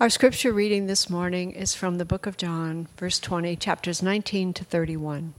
Our 0.00 0.08
scripture 0.08 0.50
reading 0.50 0.86
this 0.86 1.10
morning 1.10 1.50
is 1.50 1.74
from 1.74 1.98
the 1.98 2.06
book 2.06 2.24
of 2.24 2.38
John, 2.38 2.88
verse 2.96 3.20
20, 3.20 3.54
chapters 3.56 4.02
19 4.02 4.54
to 4.54 4.64
31. 4.64 5.34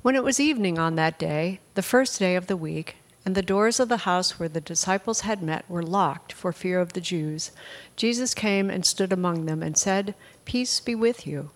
When 0.00 0.16
it 0.16 0.24
was 0.24 0.40
evening 0.40 0.78
on 0.78 0.94
that 0.94 1.18
day, 1.18 1.60
the 1.74 1.82
first 1.82 2.18
day 2.18 2.34
of 2.34 2.46
the 2.46 2.56
week, 2.56 2.96
and 3.26 3.34
the 3.34 3.42
doors 3.42 3.78
of 3.78 3.90
the 3.90 4.08
house 4.08 4.40
where 4.40 4.48
the 4.48 4.58
disciples 4.58 5.20
had 5.20 5.42
met 5.42 5.68
were 5.68 5.82
locked 5.82 6.32
for 6.32 6.50
fear 6.50 6.80
of 6.80 6.94
the 6.94 7.02
Jews, 7.02 7.50
Jesus 7.94 8.32
came 8.32 8.70
and 8.70 8.86
stood 8.86 9.12
among 9.12 9.44
them 9.44 9.62
and 9.62 9.76
said, 9.76 10.14
Peace 10.46 10.80
be 10.80 10.94
with 10.94 11.26
you. 11.26 11.50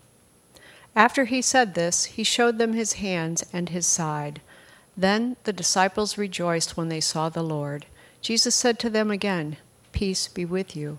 After 0.94 1.24
he 1.24 1.40
said 1.40 1.72
this, 1.72 2.04
he 2.04 2.24
showed 2.24 2.58
them 2.58 2.74
his 2.74 2.92
hands 2.94 3.42
and 3.54 3.70
his 3.70 3.86
side. 3.86 4.42
Then 4.94 5.38
the 5.44 5.52
disciples 5.54 6.18
rejoiced 6.18 6.76
when 6.76 6.90
they 6.90 7.00
saw 7.00 7.30
the 7.30 7.42
Lord. 7.42 7.86
Jesus 8.20 8.54
said 8.54 8.78
to 8.80 8.90
them 8.90 9.10
again, 9.10 9.56
Peace 9.92 10.28
be 10.28 10.44
with 10.44 10.76
you. 10.76 10.98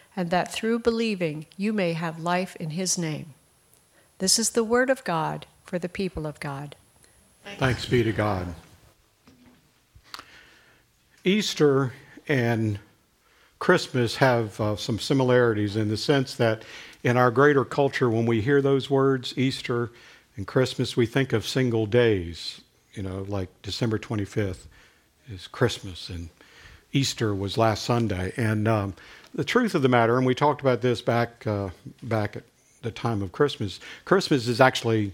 and 0.15 0.29
that 0.29 0.51
through 0.51 0.79
believing 0.79 1.45
you 1.57 1.73
may 1.73 1.93
have 1.93 2.19
life 2.19 2.55
in 2.57 2.71
his 2.71 2.97
name. 2.97 3.33
This 4.19 4.37
is 4.37 4.51
the 4.51 4.63
word 4.63 4.89
of 4.89 5.03
God 5.03 5.45
for 5.63 5.79
the 5.79 5.89
people 5.89 6.27
of 6.27 6.39
God. 6.39 6.75
Thanks 7.57 7.85
be 7.85 8.03
to 8.03 8.11
God. 8.11 8.53
Easter 11.23 11.93
and 12.27 12.79
Christmas 13.59 14.15
have 14.17 14.59
uh, 14.59 14.75
some 14.75 14.99
similarities 14.99 15.75
in 15.75 15.87
the 15.87 15.97
sense 15.97 16.35
that 16.35 16.63
in 17.03 17.17
our 17.17 17.31
greater 17.31 17.65
culture, 17.65 18.09
when 18.09 18.25
we 18.25 18.41
hear 18.41 18.61
those 18.61 18.89
words, 18.89 19.33
Easter 19.37 19.91
and 20.35 20.47
Christmas, 20.47 20.97
we 20.97 21.05
think 21.05 21.33
of 21.33 21.47
single 21.47 21.85
days, 21.85 22.61
you 22.93 23.03
know, 23.03 23.25
like 23.27 23.49
December 23.61 23.97
25th 23.97 24.67
is 25.29 25.47
Christmas 25.47 26.09
and 26.09 26.29
Easter 26.91 27.33
was 27.33 27.57
last 27.57 27.83
Sunday. 27.83 28.33
And 28.35 28.67
um, 28.67 28.93
the 29.33 29.43
truth 29.43 29.75
of 29.75 29.81
the 29.81 29.89
matter, 29.89 30.17
and 30.17 30.25
we 30.25 30.35
talked 30.35 30.61
about 30.61 30.81
this 30.81 31.01
back 31.01 31.45
uh, 31.47 31.69
back 32.03 32.35
at 32.35 32.43
the 32.81 32.91
time 32.91 33.21
of 33.21 33.31
Christmas. 33.31 33.79
Christmas 34.05 34.47
is 34.47 34.59
actually 34.59 35.13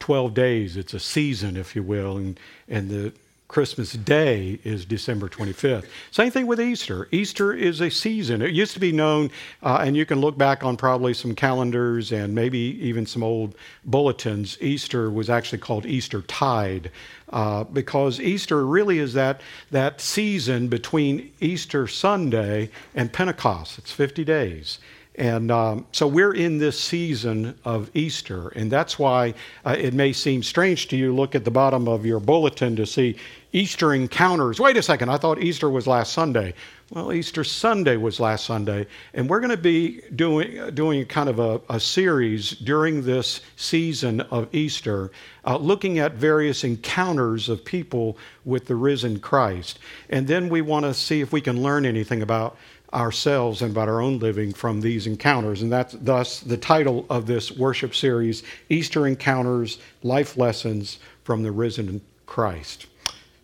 12 0.00 0.34
days. 0.34 0.76
It's 0.76 0.94
a 0.94 1.00
season, 1.00 1.56
if 1.56 1.74
you 1.74 1.82
will, 1.82 2.16
and 2.16 2.38
and 2.68 2.90
the 2.90 3.12
Christmas 3.54 3.92
Day 3.92 4.58
is 4.64 4.84
December 4.84 5.28
25th. 5.28 5.86
Same 6.10 6.32
thing 6.32 6.48
with 6.48 6.60
Easter. 6.60 7.06
Easter 7.12 7.52
is 7.52 7.80
a 7.80 7.88
season. 7.88 8.42
It 8.42 8.50
used 8.50 8.72
to 8.72 8.80
be 8.80 8.90
known, 8.90 9.30
uh, 9.62 9.78
and 9.80 9.96
you 9.96 10.04
can 10.04 10.20
look 10.20 10.36
back 10.36 10.64
on 10.64 10.76
probably 10.76 11.14
some 11.14 11.36
calendars 11.36 12.10
and 12.10 12.34
maybe 12.34 12.58
even 12.58 13.06
some 13.06 13.22
old 13.22 13.54
bulletins. 13.84 14.60
Easter 14.60 15.08
was 15.08 15.30
actually 15.30 15.58
called 15.58 15.86
Easter 15.86 16.22
Tide 16.22 16.90
uh, 17.28 17.62
because 17.62 18.18
Easter 18.18 18.66
really 18.66 18.98
is 18.98 19.12
that, 19.12 19.40
that 19.70 20.00
season 20.00 20.66
between 20.66 21.32
Easter 21.38 21.86
Sunday 21.86 22.70
and 22.92 23.12
Pentecost. 23.12 23.78
It's 23.78 23.92
50 23.92 24.24
days. 24.24 24.80
And 25.16 25.52
um, 25.52 25.86
so 25.92 26.08
we're 26.08 26.34
in 26.34 26.58
this 26.58 26.78
season 26.78 27.56
of 27.64 27.88
Easter, 27.94 28.48
and 28.48 28.68
that's 28.68 28.98
why 28.98 29.34
uh, 29.64 29.76
it 29.78 29.94
may 29.94 30.12
seem 30.12 30.42
strange 30.42 30.88
to 30.88 30.96
you. 30.96 31.04
To 31.04 31.12
look 31.12 31.34
at 31.34 31.44
the 31.44 31.50
bottom 31.50 31.86
of 31.86 32.04
your 32.04 32.18
bulletin 32.18 32.74
to 32.76 32.86
see 32.86 33.16
Easter 33.54 33.94
encounters. 33.94 34.58
Wait 34.58 34.76
a 34.76 34.82
second, 34.82 35.08
I 35.08 35.16
thought 35.16 35.38
Easter 35.38 35.70
was 35.70 35.86
last 35.86 36.12
Sunday. 36.12 36.54
Well, 36.90 37.12
Easter 37.12 37.44
Sunday 37.44 37.96
was 37.96 38.18
last 38.18 38.46
Sunday, 38.46 38.88
and 39.14 39.30
we're 39.30 39.38
going 39.38 39.50
to 39.50 39.56
be 39.56 40.00
doing 40.16 40.74
doing 40.74 41.06
kind 41.06 41.28
of 41.28 41.38
a, 41.38 41.60
a 41.70 41.78
series 41.78 42.50
during 42.50 43.02
this 43.02 43.42
season 43.54 44.22
of 44.22 44.52
Easter, 44.52 45.12
uh, 45.46 45.56
looking 45.56 46.00
at 46.00 46.14
various 46.14 46.64
encounters 46.64 47.48
of 47.48 47.64
people 47.64 48.18
with 48.44 48.66
the 48.66 48.74
risen 48.74 49.20
Christ, 49.20 49.78
and 50.10 50.26
then 50.26 50.48
we 50.48 50.60
want 50.60 50.84
to 50.84 50.92
see 50.92 51.20
if 51.20 51.32
we 51.32 51.40
can 51.40 51.62
learn 51.62 51.86
anything 51.86 52.22
about 52.22 52.56
ourselves 52.92 53.62
and 53.62 53.70
about 53.70 53.88
our 53.88 54.00
own 54.00 54.18
living 54.18 54.52
from 54.52 54.80
these 54.80 55.06
encounters. 55.06 55.62
And 55.62 55.70
that's 55.70 55.94
thus 56.00 56.40
the 56.40 56.56
title 56.56 57.06
of 57.08 57.26
this 57.26 57.52
worship 57.52 57.94
series 57.94 58.42
Easter 58.68 59.06
Encounters 59.06 59.78
Life 60.02 60.36
Lessons 60.36 60.98
from 61.22 61.44
the 61.44 61.52
Risen 61.52 62.00
Christ. 62.26 62.86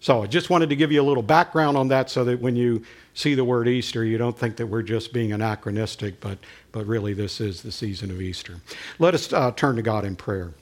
So 0.03 0.23
I 0.23 0.27
just 0.27 0.49
wanted 0.49 0.71
to 0.71 0.77
give 0.77 0.91
you 0.91 1.03
a 1.03 1.05
little 1.05 1.23
background 1.23 1.77
on 1.77 1.89
that 1.89 2.09
so 2.09 2.25
that 2.25 2.41
when 2.41 2.57
you 2.57 2.83
see 3.13 3.35
the 3.35 3.45
word 3.45 3.69
Easter, 3.69 4.03
you 4.03 4.17
don't 4.17 4.37
think 4.37 4.57
that 4.57 4.67
we're 4.67 4.83
just 4.83 5.13
being 5.13 5.33
anachronistic, 5.33 6.21
but, 6.21 6.39
but 6.73 6.87
really 6.87 7.13
this 7.13 7.39
is 7.39 7.61
the 7.63 7.71
season 7.71 8.11
of 8.11 8.21
Easter. 8.21 8.57
Let 8.99 9.13
us 9.13 9.31
uh, 9.31 9.53
turn 9.53 9.77
to 9.77 9.83
God 9.83 10.07
in 10.07 10.17
prayer. 10.17 10.55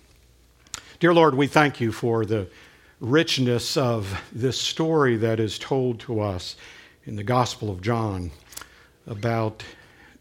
Dear 0.98 1.14
Lord, 1.14 1.36
we 1.36 1.46
thank 1.46 1.80
you 1.80 1.92
for 1.92 2.26
the 2.26 2.48
richness 3.00 3.76
of 3.76 4.20
this 4.32 4.58
story 4.60 5.16
that 5.18 5.38
is 5.38 5.56
told 5.56 6.00
to 6.00 6.20
us 6.20 6.56
in 7.04 7.14
the 7.14 7.22
Gospel 7.22 7.70
of 7.70 7.80
John 7.80 8.32
about 9.06 9.62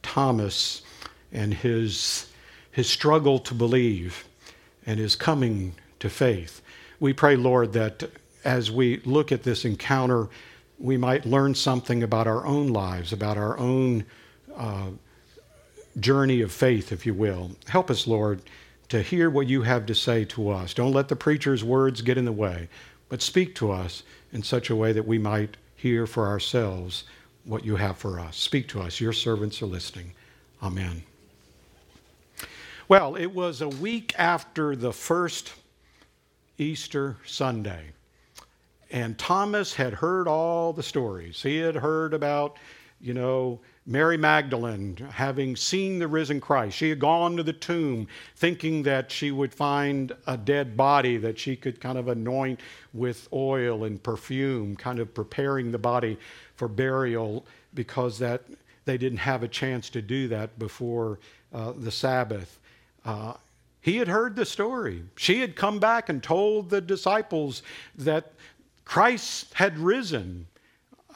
Thomas 0.04 0.84
and 1.32 1.56
his, 1.56 2.28
his 2.70 2.88
struggle 2.88 3.40
to 3.40 3.56
believe 3.56 4.28
and 4.86 5.00
his 5.00 5.16
coming 5.16 5.74
to 6.00 6.08
faith. 6.08 6.62
We 7.00 7.14
pray, 7.14 7.36
Lord, 7.36 7.74
that 7.74 8.04
as 8.44 8.72
we 8.72 8.98
look 9.06 9.32
at 9.32 9.44
this 9.44 9.66
encounter, 9.66 10.30
we 10.80 10.98
might 10.98 11.26
learn 11.26 11.56
something 11.56 12.04
about 12.04 12.28
our 12.28 12.46
own 12.46 12.68
lives, 12.68 13.14
about 13.14 13.38
our 13.38 13.58
own 13.58 14.06
uh, 14.56 14.90
journey 16.00 16.42
of 16.42 16.52
faith, 16.52 16.92
if 16.92 17.06
you 17.06 17.14
will. 17.14 17.52
Help 17.68 17.90
us, 17.90 18.08
Lord, 18.08 18.42
to 18.90 19.02
hear 19.02 19.30
what 19.30 19.48
you 19.48 19.64
have 19.64 19.86
to 19.88 19.96
say 19.96 20.24
to 20.26 20.50
us. 20.50 20.74
Don't 20.74 20.94
let 20.94 21.08
the 21.08 21.16
preacher's 21.16 21.64
words 21.64 22.02
get 22.02 22.18
in 22.18 22.26
the 22.26 22.32
way, 22.32 22.70
but 23.10 23.22
speak 23.22 23.56
to 23.56 23.72
us 23.72 24.04
in 24.32 24.44
such 24.44 24.70
a 24.70 24.76
way 24.76 24.92
that 24.94 25.08
we 25.08 25.18
might 25.18 25.58
hear 25.76 26.08
for 26.08 26.28
ourselves 26.28 27.04
what 27.44 27.66
you 27.66 27.76
have 27.76 27.98
for 27.98 28.20
us. 28.20 28.38
Speak 28.38 28.68
to 28.70 28.82
us. 28.82 29.00
Your 29.00 29.14
servants 29.14 29.62
are 29.62 29.68
listening. 29.68 30.14
Amen. 30.62 31.04
Well, 32.88 33.16
it 33.16 33.28
was 33.28 33.62
a 33.62 33.70
week 33.70 34.14
after 34.18 34.76
the 34.76 34.94
first 34.94 35.54
Easter 36.58 37.18
Sunday, 37.26 37.92
and 38.92 39.18
Thomas 39.18 39.74
had 39.74 39.94
heard 39.94 40.28
all 40.28 40.74
the 40.74 40.84
stories. 40.84 41.42
He 41.42 41.58
had 41.58 41.76
heard 41.76 42.14
about, 42.14 42.58
you 43.02 43.14
know, 43.14 43.60
Mary 43.86 44.18
Magdalene 44.18 44.98
having 45.12 45.56
seen 45.56 46.00
the 46.00 46.08
risen 46.08 46.42
Christ. 46.42 46.76
She 46.76 46.90
had 46.90 47.00
gone 47.00 47.38
to 47.38 47.44
the 47.44 47.54
tomb 47.54 48.08
thinking 48.36 48.84
that 48.84 49.10
she 49.10 49.32
would 49.32 49.54
find 49.54 50.12
a 50.28 50.36
dead 50.36 50.76
body 50.76 51.16
that 51.18 51.40
she 51.40 51.56
could 51.56 51.80
kind 51.80 51.98
of 51.98 52.10
anoint 52.10 52.60
with 52.94 53.30
oil 53.32 53.86
and 53.86 54.04
perfume, 54.04 54.76
kind 54.76 55.00
of 55.00 55.14
preparing 55.14 55.72
the 55.72 55.78
body 55.78 56.18
for 56.56 56.68
burial 56.68 57.46
because 57.74 58.20
that 58.20 58.44
they 58.84 58.98
didn't 58.98 59.20
have 59.20 59.42
a 59.42 59.48
chance 59.48 59.90
to 59.92 60.02
do 60.02 60.28
that 60.28 60.60
before 60.60 61.20
uh, 61.54 61.72
the 61.78 61.92
Sabbath. 61.92 62.60
Uh, 63.06 63.34
he 63.80 63.96
had 63.96 64.10
heard 64.10 64.36
the 64.36 64.46
story. 64.46 65.04
She 65.16 65.40
had 65.40 65.56
come 65.56 65.80
back 65.80 66.10
and 66.10 66.22
told 66.22 66.70
the 66.70 66.82
disciples 66.82 67.64
that 67.96 68.34
Christ 68.88 69.54
had 69.54 69.78
risen. 69.78 70.48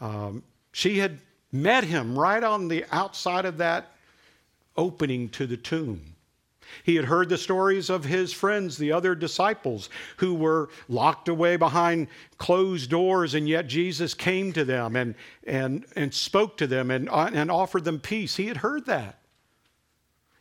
Um, 0.01 0.43
she 0.73 0.99
had 0.99 1.19
met 1.53 1.85
him 1.85 2.19
right 2.19 2.43
on 2.43 2.67
the 2.67 2.83
outside 2.91 3.45
of 3.45 3.57
that 3.59 3.93
opening 4.75 5.29
to 5.29 5.47
the 5.47 5.55
tomb. 5.55 6.15
He 6.83 6.97
had 6.97 7.05
heard 7.05 7.29
the 7.29 7.37
stories 7.37 7.89
of 7.89 8.03
his 8.03 8.33
friends, 8.33 8.77
the 8.77 8.91
other 8.91 9.15
disciples, 9.15 9.89
who 10.17 10.33
were 10.33 10.69
locked 10.89 11.29
away 11.29 11.55
behind 11.55 12.07
closed 12.37 12.89
doors, 12.89 13.35
and 13.35 13.47
yet 13.47 13.67
Jesus 13.67 14.13
came 14.13 14.51
to 14.51 14.65
them 14.65 14.97
and, 14.97 15.15
and, 15.45 15.85
and 15.95 16.13
spoke 16.13 16.57
to 16.57 16.67
them 16.67 16.91
and, 16.91 17.09
and 17.09 17.49
offered 17.49 17.85
them 17.85 18.01
peace. 18.01 18.35
He 18.35 18.47
had 18.47 18.57
heard 18.57 18.85
that. 18.87 19.19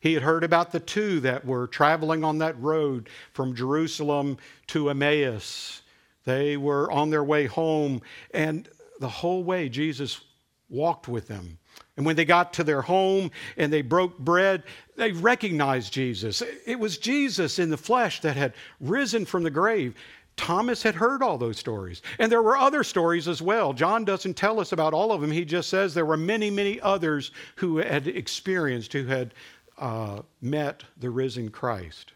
He 0.01 0.15
had 0.15 0.25
heard 0.25 0.43
about 0.43 0.73
the 0.73 0.81
two 0.81 1.21
that 1.21 1.45
were 1.45 1.69
traveling 1.69 2.25
on 2.25 2.39
that 2.39 2.61
road 2.61 3.09
from 3.33 3.55
Jerusalem 3.55 4.39
to 4.69 4.91
Emmaus. 4.91 5.83
They 6.31 6.57
were 6.57 6.89
on 6.93 7.11
their 7.11 7.25
way 7.25 7.47
home, 7.47 8.03
and 8.33 8.69
the 9.01 9.09
whole 9.09 9.43
way 9.43 9.69
Jesus 9.69 10.21
walked 10.69 11.09
with 11.09 11.27
them. 11.27 11.59
And 11.97 12.07
when 12.07 12.15
they 12.15 12.25
got 12.25 12.53
to 12.55 12.65
their 12.65 12.83
home 12.83 13.33
and 13.57 13.73
they 13.73 13.83
broke 13.83 14.17
bread, 14.17 14.63
they 14.97 15.11
recognized 15.11 15.93
Jesus. 15.93 16.41
It 16.65 16.79
was 16.79 16.99
Jesus 16.99 17.59
in 17.59 17.69
the 17.69 17.77
flesh 17.77 18.21
that 18.21 18.37
had 18.37 18.55
risen 18.79 19.27
from 19.27 19.43
the 19.43 19.51
grave. 19.51 19.97
Thomas 20.37 20.85
had 20.85 20.95
heard 20.95 21.21
all 21.21 21.37
those 21.37 21.59
stories. 21.59 22.01
And 22.21 22.31
there 22.31 22.43
were 22.43 22.57
other 22.57 22.85
stories 22.85 23.27
as 23.27 23.43
well. 23.43 23.73
John 23.73 24.05
doesn't 24.05 24.35
tell 24.35 24.61
us 24.61 24.71
about 24.71 24.95
all 24.95 25.11
of 25.11 25.21
them. 25.21 25.33
He 25.33 25.45
just 25.45 25.69
says 25.69 25.93
there 25.93 26.07
were 26.07 26.17
many, 26.17 26.49
many 26.49 26.81
others 26.81 27.33
who 27.57 27.79
had 27.79 28.07
experienced, 28.07 28.93
who 28.93 29.07
had 29.07 29.35
uh, 29.79 30.23
met 30.41 30.85
the 31.01 31.11
risen 31.11 31.51
Christ. 31.51 32.13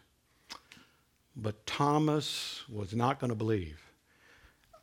But 1.35 1.65
Thomas 1.65 2.63
was 2.69 2.93
not 2.93 3.19
going 3.19 3.29
to 3.29 3.35
believe. 3.35 3.84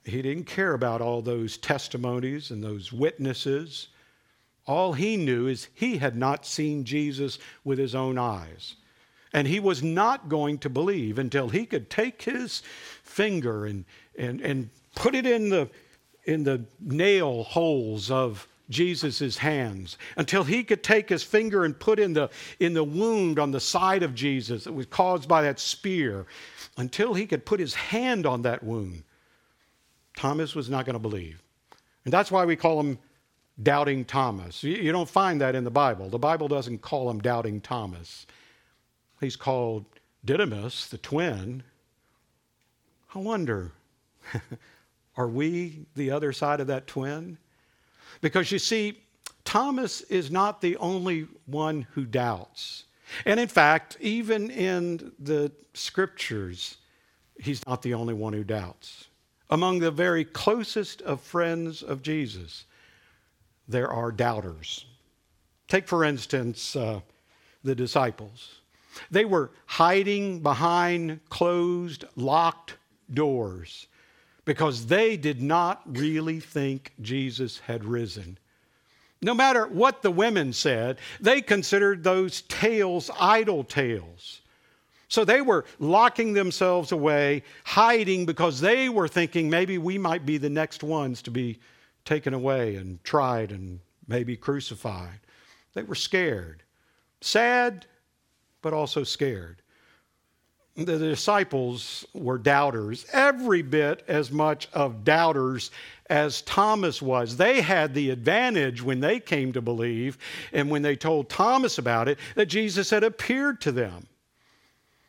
He 0.05 0.23
didn't 0.23 0.45
care 0.45 0.75
about 0.75 1.01
all 1.01 1.23
those 1.23 1.57
testimonies 1.57 2.51
and 2.51 2.63
those 2.63 2.93
witnesses. 2.93 3.89
All 4.67 4.93
he 4.93 5.17
knew 5.17 5.47
is 5.47 5.69
he 5.75 5.99
had 5.99 6.17
not 6.17 6.47
seen 6.47 6.85
Jesus 6.85 7.39
with 7.65 7.79
his 7.79 7.95
own 7.95 8.19
eyes. 8.19 8.77
And 9.33 9.49
he 9.49 9.61
was 9.61 9.83
not 9.83 10.29
going 10.29 10.59
to 10.59 10.71
believe 10.71 11.19
until 11.19 11.49
he 11.49 11.67
could 11.67 11.89
take 11.89 12.23
his 12.23 12.63
finger 13.03 13.67
and, 13.67 13.85
and, 14.19 14.41
and 14.41 14.71
put 14.95 15.15
it 15.15 15.27
in 15.27 15.49
the, 15.49 15.71
in 16.25 16.45
the 16.45 16.65
nail 16.81 17.45
holes 17.45 18.11
of 18.11 18.47
Jesus' 18.69 19.37
hands, 19.37 19.99
until 20.17 20.45
he 20.45 20.65
could 20.65 20.83
take 20.83 21.09
his 21.09 21.23
finger 21.23 21.65
and 21.65 21.79
put 21.79 21.99
in 21.99 22.13
the, 22.13 22.31
in 22.59 22.75
the 22.75 22.85
wound 22.85 23.39
on 23.39 23.51
the 23.51 23.61
side 23.61 24.03
of 24.03 24.15
Jesus 24.15 24.65
that 24.65 24.73
was 24.73 24.87
caused 24.87 25.29
by 25.29 25.43
that 25.43 25.61
spear, 25.61 26.27
until 26.77 27.15
he 27.15 27.27
could 27.27 27.45
put 27.45 27.61
his 27.61 27.75
hand 27.75 28.27
on 28.27 28.43
that 28.43 28.63
wound. 28.63 29.03
Thomas 30.17 30.55
was 30.55 30.69
not 30.69 30.85
going 30.85 30.95
to 30.95 31.01
believe. 31.01 31.43
And 32.05 32.13
that's 32.13 32.31
why 32.31 32.45
we 32.45 32.57
call 32.57 32.81
him 32.81 32.99
doubting 33.63 34.05
Thomas. 34.05 34.63
You 34.63 34.93
don't 34.93 35.09
find 35.09 35.41
that 35.41 35.55
in 35.55 35.65
the 35.65 35.71
Bible. 35.71 36.09
The 36.09 36.19
Bible 36.19 36.49
doesn't 36.49 36.83
call 36.83 37.11
him 37.11 37.21
doubting 37.21 37.61
Thomas. 37.61 38.27
He's 39.21 39.37
called 39.37 39.85
Didymus, 40.25 40.89
the 40.89 40.99
twin. 40.99 41.63
I 43.15 43.19
wonder, 43.19 43.73
are 45.17 45.29
we 45.29 45.87
the 45.95 46.11
other 46.11 46.33
side 46.33 46.61
of 46.61 46.67
that 46.69 46.87
twin? 46.87 47.39
Because 48.21 48.51
you 48.51 48.59
see, 48.59 48.99
Thomas 49.45 50.01
is 50.03 50.31
not 50.31 50.61
the 50.61 50.77
only 50.79 51.27
one 51.47 51.87
who 51.93 52.05
doubts. 52.05 52.85
And 53.27 53.39
in 53.39 53.49
fact, 53.49 53.97
even 54.01 54.51
in 54.51 55.13
the 55.19 55.53
scriptures, 55.75 56.79
he's 57.39 57.67
not 57.67 57.83
the 57.83 57.95
only 57.95 58.15
one 58.15 58.33
who 58.33 58.45
doubts. 58.45 59.09
Among 59.53 59.81
the 59.81 59.91
very 59.91 60.25
closest 60.25 61.03
of 61.03 61.21
friends 61.21 61.83
of 61.83 62.01
Jesus, 62.01 62.65
there 63.69 63.93
are 63.93 64.11
doubters. 64.11 64.87
Take, 65.69 65.87
for 65.87 66.05
instance, 66.05 66.75
uh, 66.75 67.01
the 67.63 67.75
disciples. 67.75 68.61
They 69.11 69.27
were 69.27 69.51
hiding 69.67 70.41
behind 70.41 71.21
closed, 71.29 72.07
locked 72.17 72.79
doors 73.13 73.89
because 74.47 74.87
they 74.87 75.19
did 75.19 75.43
not 75.43 75.83
really 75.85 76.41
think 76.41 76.95
Jesus 77.03 77.59
had 77.59 77.85
risen. 77.85 78.39
No 79.21 79.35
matter 79.35 79.67
what 79.67 80.01
the 80.01 80.11
women 80.11 80.55
said, 80.55 80.97
they 81.21 81.43
considered 81.43 82.03
those 82.03 82.41
tales 82.41 83.11
idle 83.21 83.65
tales. 83.65 84.41
So 85.13 85.27
they 85.27 85.43
were 85.43 85.67
locking 85.79 86.33
themselves 86.33 86.91
away, 86.91 87.43
hiding 87.65 88.25
because 88.25 88.63
they 88.63 88.89
were 88.89 89.09
thinking 89.09 89.51
maybe 89.51 89.77
we 89.77 89.99
might 89.99 90.25
be 90.25 90.39
the 90.39 90.49
next 90.49 90.83
ones 90.83 91.21
to 91.21 91.31
be 91.31 91.59
taken 92.07 92.33
away 92.33 92.77
and 92.77 93.05
tried 93.05 93.53
and 93.53 93.81
maybe 94.09 94.39
crucified. 94.39 95.21
They 95.75 95.83
were 95.83 95.97
scared, 95.97 96.63
sad, 97.21 97.85
but 98.63 98.73
also 98.73 99.05
scared. 99.05 99.61
The 100.77 100.97
disciples 100.97 102.07
were 102.15 102.39
doubters, 102.39 103.05
every 103.13 103.61
bit 103.61 104.05
as 104.09 104.33
much 104.33 104.67
of 104.73 105.05
doubters 105.05 105.73
as 106.09 106.41
Thomas 106.41 107.03
was. 107.03 107.37
They 107.37 107.61
had 107.61 107.93
the 107.93 108.09
advantage 108.09 108.83
when 108.83 109.01
they 109.01 109.21
came 109.21 109.53
to 109.53 109.61
believe 109.61 110.17
and 110.55 110.71
when 110.71 110.81
they 110.81 110.97
told 110.97 111.29
Thomas 111.29 111.77
about 111.77 112.09
it 112.09 112.19
that 112.35 112.47
Jesus 112.47 112.89
had 112.89 113.05
appeared 113.05 113.61
to 113.61 113.73
them. 113.73 114.07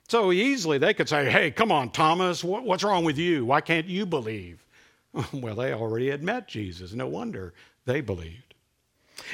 So 0.08 0.32
easily 0.32 0.78
they 0.78 0.94
could 0.94 1.10
say, 1.10 1.30
Hey, 1.30 1.52
come 1.52 1.72
on, 1.72 1.90
Thomas, 1.90 2.44
what's 2.44 2.84
wrong 2.84 3.04
with 3.04 3.18
you? 3.18 3.46
Why 3.46 3.62
can't 3.62 3.88
you 3.88 4.06
believe? 4.06 4.60
Well, 5.32 5.56
they 5.56 5.74
already 5.74 6.10
had 6.10 6.24
met 6.24 6.48
Jesus. 6.48 6.94
No 6.94 7.08
wonder 7.08 7.54
they 7.86 8.02
believed. 8.02 8.56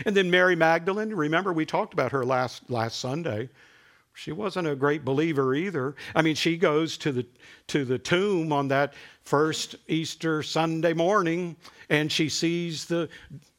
And 0.06 0.16
then 0.16 0.30
Mary 0.30 0.56
Magdalene, 0.56 1.14
remember 1.14 1.54
we 1.54 1.66
talked 1.66 1.94
about 1.94 2.12
her 2.12 2.26
last, 2.26 2.70
last 2.70 3.00
Sunday. 3.00 3.50
She 4.14 4.34
wasn't 4.34 4.68
a 4.68 4.76
great 4.76 5.06
believer 5.06 5.56
either. 5.56 5.96
I 6.14 6.22
mean, 6.22 6.36
she 6.36 6.58
goes 6.58 6.98
to 6.98 7.14
the, 7.14 7.26
to 7.68 7.86
the 7.86 7.98
tomb 7.98 8.52
on 8.52 8.68
that 8.68 8.94
first 9.24 9.78
Easter 9.88 10.44
Sunday 10.44 10.92
morning 10.92 11.56
and 11.90 12.12
she 12.12 12.30
sees 12.30 12.86
the, 12.86 13.10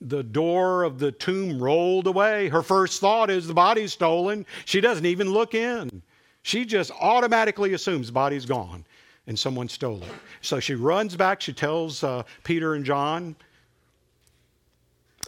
the 0.01 0.23
door 0.23 0.85
of 0.85 0.99
the 0.99 1.13
tomb 1.13 1.63
rolled 1.63 2.07
away. 2.07 2.49
Her 2.49 2.63
first 2.63 3.01
thought 3.01 3.31
is 3.31 3.47
the 3.47 3.55
body's 3.55 3.93
stolen. 3.93 4.47
She 4.67 4.81
doesn't 4.81 5.07
even 5.07 5.31
look 5.31 5.55
in. 5.55 6.03
She 6.43 6.65
just 6.65 6.91
automatically 7.01 7.75
assumes 7.75 8.07
the 8.09 8.13
body's 8.13 8.47
gone 8.47 8.85
and 9.27 9.39
someone 9.39 9.69
stole 9.69 10.03
it. 10.03 10.11
So 10.41 10.61
she 10.61 10.75
runs 10.75 11.17
back, 11.17 11.41
she 11.41 11.53
tells 11.53 12.03
uh, 12.03 12.23
Peter 12.45 12.75
and 12.75 12.85
John. 12.85 13.37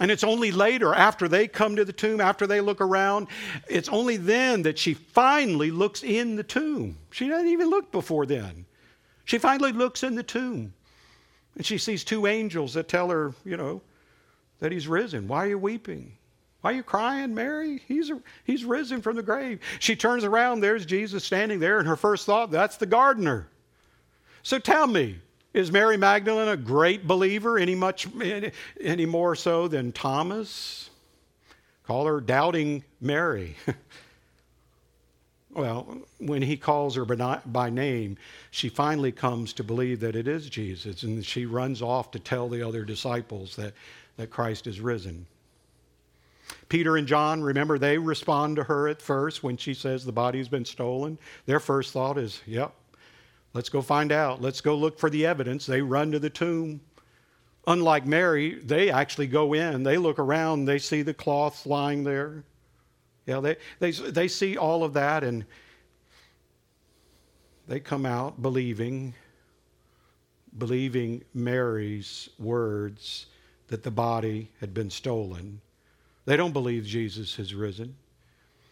And 0.00 0.10
it's 0.10 0.24
only 0.24 0.50
later, 0.50 0.94
after 0.94 1.28
they 1.28 1.46
come 1.46 1.76
to 1.76 1.84
the 1.84 1.92
tomb, 1.92 2.20
after 2.20 2.46
they 2.46 2.60
look 2.60 2.80
around, 2.80 3.28
it's 3.68 3.90
only 3.90 4.16
then 4.16 4.62
that 4.62 4.78
she 4.78 4.94
finally 4.94 5.70
looks 5.70 6.02
in 6.02 6.34
the 6.34 6.42
tomb. 6.42 6.96
She 7.10 7.28
doesn't 7.28 7.48
even 7.48 7.68
look 7.68 7.92
before 7.92 8.24
then. 8.24 8.64
She 9.24 9.38
finally 9.38 9.72
looks 9.72 10.02
in 10.02 10.14
the 10.14 10.22
tomb. 10.22 10.72
And 11.56 11.66
she 11.66 11.76
sees 11.76 12.04
two 12.04 12.26
angels 12.26 12.72
that 12.74 12.88
tell 12.88 13.10
her, 13.10 13.34
you 13.44 13.58
know, 13.58 13.82
that 14.60 14.72
he's 14.72 14.88
risen. 14.88 15.28
Why 15.28 15.44
are 15.44 15.48
you 15.50 15.58
weeping? 15.58 16.16
Why 16.62 16.72
are 16.72 16.76
you 16.76 16.82
crying, 16.84 17.34
Mary? 17.34 17.82
He's, 17.88 18.10
he's 18.44 18.64
risen 18.64 19.02
from 19.02 19.16
the 19.16 19.22
grave. 19.22 19.58
She 19.80 19.96
turns 19.96 20.22
around, 20.22 20.60
there's 20.60 20.86
Jesus 20.86 21.24
standing 21.24 21.58
there, 21.58 21.78
and 21.78 21.88
her 21.88 21.96
first 21.96 22.24
thought, 22.24 22.52
that's 22.52 22.76
the 22.76 22.86
gardener. 22.86 23.48
So 24.44 24.60
tell 24.60 24.86
me, 24.86 25.18
is 25.54 25.72
Mary 25.72 25.96
Magdalene 25.96 26.48
a 26.48 26.56
great 26.56 27.06
believer 27.06 27.58
any 27.58 27.74
much 27.74 28.06
any 28.80 29.06
more 29.06 29.34
so 29.34 29.66
than 29.66 29.90
Thomas? 29.90 30.88
Call 31.84 32.06
her 32.06 32.20
doubting 32.20 32.84
Mary. 33.00 33.56
well, 35.50 35.98
when 36.18 36.42
he 36.42 36.56
calls 36.56 36.94
her 36.94 37.04
by 37.04 37.70
name, 37.70 38.16
she 38.52 38.68
finally 38.68 39.10
comes 39.10 39.52
to 39.54 39.64
believe 39.64 39.98
that 39.98 40.14
it 40.14 40.28
is 40.28 40.48
Jesus, 40.48 41.02
and 41.02 41.26
she 41.26 41.44
runs 41.44 41.82
off 41.82 42.12
to 42.12 42.20
tell 42.20 42.48
the 42.48 42.66
other 42.66 42.84
disciples 42.84 43.56
that, 43.56 43.74
that 44.16 44.30
Christ 44.30 44.68
is 44.68 44.80
risen. 44.80 45.26
Peter 46.68 46.96
and 46.96 47.06
John, 47.06 47.42
remember, 47.42 47.78
they 47.78 47.98
respond 47.98 48.56
to 48.56 48.64
her 48.64 48.88
at 48.88 49.00
first 49.00 49.42
when 49.42 49.56
she 49.56 49.74
says 49.74 50.04
the 50.04 50.12
body's 50.12 50.48
been 50.48 50.64
stolen. 50.64 51.18
Their 51.46 51.60
first 51.60 51.92
thought 51.92 52.18
is, 52.18 52.40
yep, 52.46 52.74
Let's 53.54 53.68
go 53.68 53.82
find 53.82 54.12
out. 54.12 54.40
Let's 54.40 54.60
go 54.60 54.74
look 54.74 54.98
for 54.98 55.10
the 55.10 55.26
evidence. 55.26 55.66
They 55.66 55.82
run 55.82 56.12
to 56.12 56.18
the 56.18 56.30
tomb. 56.30 56.80
Unlike 57.66 58.06
Mary, 58.06 58.54
they 58.54 58.90
actually 58.90 59.26
go 59.26 59.52
in. 59.52 59.82
They 59.82 59.98
look 59.98 60.18
around. 60.18 60.64
They 60.64 60.78
see 60.78 61.02
the 61.02 61.14
cloths 61.14 61.66
lying 61.66 62.02
there. 62.02 62.44
Yeah, 63.26 63.40
they, 63.40 63.56
they, 63.78 63.90
they 63.92 64.26
see 64.26 64.56
all 64.56 64.82
of 64.82 64.94
that 64.94 65.22
and 65.22 65.44
they 67.68 67.78
come 67.78 68.04
out 68.04 68.42
believing, 68.42 69.14
believing 70.58 71.22
Mary's 71.32 72.30
words 72.38 73.26
that 73.68 73.84
the 73.84 73.90
body 73.90 74.50
had 74.60 74.74
been 74.74 74.90
stolen. 74.90 75.60
They 76.24 76.36
don't 76.36 76.52
believe 76.52 76.84
Jesus 76.84 77.36
has 77.36 77.54
risen. 77.54 77.96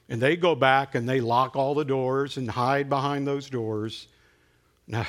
And 0.08 0.20
they 0.20 0.36
go 0.36 0.54
back 0.54 0.94
and 0.94 1.08
they 1.08 1.20
lock 1.20 1.56
all 1.56 1.74
the 1.74 1.84
doors 1.84 2.36
and 2.36 2.50
hide 2.50 2.88
behind 2.88 3.26
those 3.26 3.48
doors. 3.48 4.08
Now, 4.86 5.06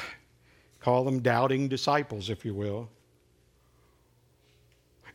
call 0.79 1.03
them 1.03 1.21
doubting 1.21 1.67
disciples, 1.67 2.29
if 2.29 2.45
you 2.45 2.53
will. 2.53 2.89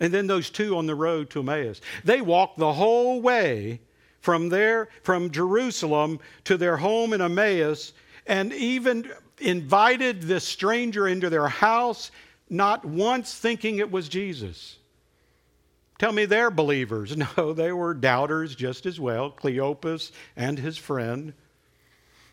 And 0.00 0.12
then 0.12 0.26
those 0.26 0.50
two 0.50 0.76
on 0.76 0.87
the 0.87 0.95
road 0.95 1.30
to 1.30 1.40
Emmaus. 1.40 1.80
They 2.04 2.21
walked 2.21 2.59
the 2.59 2.73
whole 2.73 3.23
way 3.23 3.80
from 4.21 4.49
there, 4.49 4.88
from 5.02 5.30
Jerusalem 5.30 6.18
to 6.45 6.56
their 6.56 6.76
home 6.76 7.12
in 7.12 7.23
Emmaus, 7.23 7.92
and 8.26 8.52
even 8.52 9.11
invited 9.38 10.23
this 10.23 10.45
stranger 10.45 11.06
into 11.06 11.30
their 11.30 11.49
house, 11.49 12.11
not 12.50 12.85
once 12.85 13.35
thinking 13.38 13.78
it 13.78 13.90
was 13.90 14.09
Jesus. 14.09 14.78
Tell 15.99 16.12
me 16.12 16.25
they're 16.25 16.50
believers. 16.50 17.17
No, 17.37 17.53
they 17.53 17.73
were 17.73 17.95
doubters 17.95 18.55
just 18.55 18.87
as 18.87 19.00
well, 19.00 19.31
Cleopas 19.31 20.12
and 20.37 20.59
his 20.59 20.76
friend. 20.76 21.33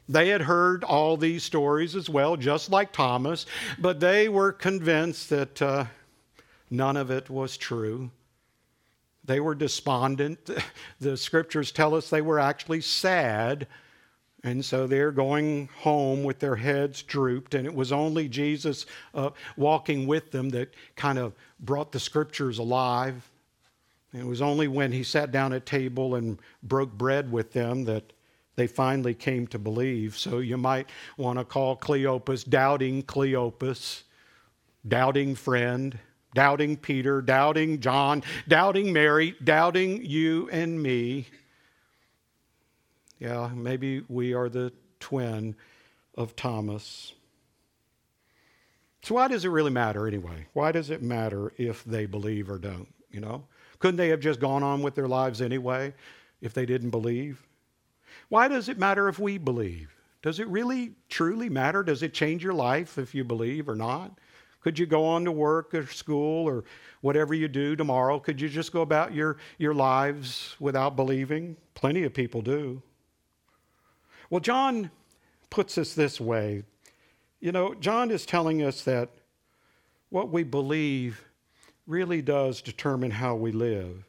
They 0.10 0.30
had 0.30 0.42
heard 0.42 0.84
all 0.84 1.16
these 1.16 1.44
stories 1.44 1.96
as 1.96 2.10
well, 2.10 2.36
just 2.36 2.70
like 2.70 2.92
Thomas, 2.92 3.46
but 3.80 4.00
they 4.02 4.28
were 4.28 4.52
convinced 4.52 5.30
that 5.30 5.62
uh, 5.62 5.86
none 6.70 6.98
of 6.98 7.10
it 7.10 7.30
was 7.30 7.56
true. 7.56 8.12
They 9.24 9.40
were 9.40 9.56
despondent. 9.56 10.50
The 11.00 11.18
scriptures 11.18 11.72
tell 11.72 11.96
us 11.96 12.10
they 12.10 12.22
were 12.22 12.40
actually 12.40 12.82
sad. 12.82 13.68
And 14.44 14.64
so 14.64 14.88
they're 14.88 15.12
going 15.12 15.70
home 15.80 16.24
with 16.24 16.40
their 16.40 16.56
heads 16.56 17.02
drooped. 17.02 17.56
And 17.56 17.66
it 17.66 17.74
was 17.74 17.92
only 17.92 18.28
Jesus 18.28 18.86
uh, 19.14 19.32
walking 19.58 20.08
with 20.08 20.32
them 20.32 20.50
that 20.50 20.74
kind 20.96 21.18
of 21.18 21.34
brought 21.60 21.92
the 21.92 22.00
scriptures 22.00 22.58
alive. 22.58 23.30
It 24.14 24.26
was 24.26 24.42
only 24.42 24.68
when 24.68 24.92
he 24.92 25.04
sat 25.04 25.32
down 25.32 25.54
at 25.54 25.66
table 25.66 26.16
and 26.16 26.40
broke 26.62 26.92
bread 26.92 27.32
with 27.32 27.52
them 27.52 27.86
that 27.86 28.14
they 28.56 28.68
finally 28.68 29.16
came 29.16 29.48
to 29.48 29.58
believe. 29.60 30.16
So 30.18 30.38
you 30.38 30.58
might 30.58 30.90
want 31.18 31.40
to 31.40 31.46
call 31.46 31.76
Cleopas 31.76 32.48
doubting 32.48 33.02
Cleopas, 33.04 34.04
doubting 34.88 35.34
friend, 35.34 35.98
doubting 36.36 36.78
Peter, 36.78 37.22
doubting 37.22 37.80
John, 37.80 38.24
doubting 38.48 38.94
Mary, 38.94 39.36
doubting 39.44 40.06
you 40.06 40.48
and 40.52 40.82
me. 40.82 41.28
Yeah, 43.18 43.50
maybe 43.56 44.04
we 44.08 44.34
are 44.34 44.50
the 44.50 44.72
twin 45.00 45.56
of 46.16 46.36
Thomas. 46.36 47.14
So, 49.02 49.16
why 49.16 49.28
does 49.28 49.44
it 49.44 49.50
really 49.50 49.72
matter 49.72 50.08
anyway? 50.08 50.48
Why 50.54 50.72
does 50.72 50.90
it 50.90 51.02
matter 51.02 51.52
if 51.58 51.84
they 51.84 52.06
believe 52.06 52.50
or 52.50 52.58
don't? 52.60 52.88
You 53.12 53.20
know? 53.20 53.44
Couldn't 53.84 53.98
they 53.98 54.08
have 54.08 54.22
just 54.22 54.40
gone 54.40 54.64
on 54.64 54.82
with 54.82 54.96
their 54.96 55.10
lives 55.10 55.42
anyway 55.42 55.94
if 56.40 56.54
they 56.54 56.66
didn't 56.66 56.92
believe? 56.92 57.46
Why 58.30 58.48
does 58.48 58.70
it 58.70 58.78
matter 58.78 59.10
if 59.10 59.20
we 59.20 59.38
believe? 59.38 59.94
Does 60.22 60.40
it 60.40 60.48
really 60.48 60.94
truly 61.10 61.50
matter? 61.50 61.84
Does 61.84 62.02
it 62.02 62.14
change 62.14 62.46
your 62.46 62.54
life 62.54 62.98
if 62.98 63.14
you 63.14 63.26
believe 63.26 63.68
or 63.68 63.76
not? 63.76 64.18
Could 64.62 64.80
you 64.80 64.86
go 64.86 65.06
on 65.06 65.26
to 65.26 65.34
work 65.34 65.74
or 65.74 65.86
school 65.88 66.48
or 66.48 66.64
whatever 67.02 67.34
you 67.34 67.50
do 67.50 67.76
tomorrow? 67.76 68.20
Could 68.20 68.40
you 68.40 68.48
just 68.48 68.72
go 68.72 68.84
about 68.84 69.14
your, 69.14 69.36
your 69.58 69.74
lives 69.74 70.56
without 70.62 70.96
believing? 70.96 71.58
Plenty 71.74 72.04
of 72.04 72.14
people 72.14 72.42
do. 72.42 72.82
Well, 74.30 74.40
John 74.40 74.92
puts 75.50 75.78
us 75.78 75.94
this 75.94 76.22
way. 76.22 76.64
You 77.42 77.52
know, 77.52 77.74
John 77.74 78.12
is 78.12 78.26
telling 78.26 78.64
us 78.64 78.82
that 78.86 79.10
what 80.08 80.30
we 80.30 80.44
believe 80.44 81.26
really 81.88 82.22
does 82.22 82.62
determine 82.62 83.12
how 83.12 83.36
we 83.36 83.52
live. 83.52 84.06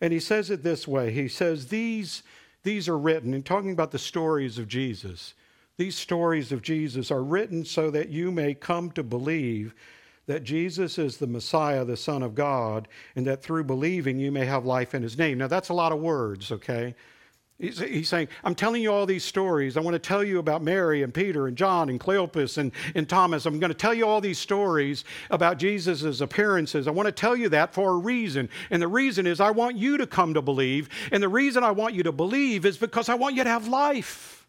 And 0.00 0.12
he 0.12 0.20
says 0.20 0.50
it 0.50 0.62
this 0.62 0.86
way 0.88 1.12
He 1.12 1.28
says, 1.28 1.68
These, 1.68 2.22
these 2.62 2.88
are 2.88 2.98
written, 2.98 3.34
and 3.34 3.44
talking 3.44 3.72
about 3.72 3.90
the 3.90 3.98
stories 3.98 4.58
of 4.58 4.68
Jesus, 4.68 5.34
these 5.76 5.96
stories 5.96 6.52
of 6.52 6.62
Jesus 6.62 7.10
are 7.10 7.22
written 7.22 7.64
so 7.64 7.90
that 7.90 8.08
you 8.08 8.30
may 8.30 8.54
come 8.54 8.90
to 8.92 9.02
believe 9.02 9.74
that 10.26 10.44
Jesus 10.44 10.98
is 10.98 11.18
the 11.18 11.26
Messiah, 11.26 11.84
the 11.84 11.96
Son 11.96 12.22
of 12.22 12.34
God, 12.34 12.88
and 13.14 13.26
that 13.26 13.42
through 13.42 13.64
believing 13.64 14.18
you 14.18 14.32
may 14.32 14.46
have 14.46 14.64
life 14.64 14.94
in 14.94 15.02
his 15.02 15.18
name. 15.18 15.38
Now, 15.38 15.48
that's 15.48 15.68
a 15.68 15.74
lot 15.74 15.92
of 15.92 16.00
words, 16.00 16.50
okay? 16.50 16.94
He's, 17.58 17.78
he's, 17.78 18.08
saying, 18.08 18.28
I'm 18.42 18.56
telling 18.56 18.82
you 18.82 18.92
all 18.92 19.06
these 19.06 19.24
stories. 19.24 19.76
I 19.76 19.80
want 19.80 19.94
to 19.94 20.00
tell 20.00 20.24
you 20.24 20.40
about 20.40 20.60
Mary 20.60 21.04
and 21.04 21.14
Peter 21.14 21.46
and 21.46 21.56
John 21.56 21.88
and 21.88 22.00
Cleopas 22.00 22.58
and, 22.58 22.72
and 22.96 23.08
Thomas. 23.08 23.46
I'm 23.46 23.60
going 23.60 23.70
to 23.70 23.78
tell 23.78 23.94
you 23.94 24.08
all 24.08 24.20
these 24.20 24.38
stories 24.38 25.04
about 25.30 25.58
Jesus' 25.58 26.20
appearances. 26.20 26.88
I 26.88 26.90
want 26.90 27.06
to 27.06 27.12
tell 27.12 27.36
you 27.36 27.48
that 27.50 27.72
for 27.72 27.92
a 27.92 27.96
reason. 27.96 28.48
And 28.70 28.82
the 28.82 28.88
reason 28.88 29.24
is 29.26 29.40
I 29.40 29.52
want 29.52 29.76
you 29.76 29.96
to 29.98 30.06
come 30.06 30.34
to 30.34 30.42
believe. 30.42 30.88
And 31.12 31.22
the 31.22 31.28
reason 31.28 31.62
I 31.62 31.70
want 31.70 31.94
you 31.94 32.02
to 32.02 32.12
believe 32.12 32.66
is 32.66 32.76
because 32.76 33.08
I 33.08 33.14
want 33.14 33.36
you 33.36 33.44
to 33.44 33.50
have 33.50 33.68
life. 33.68 34.43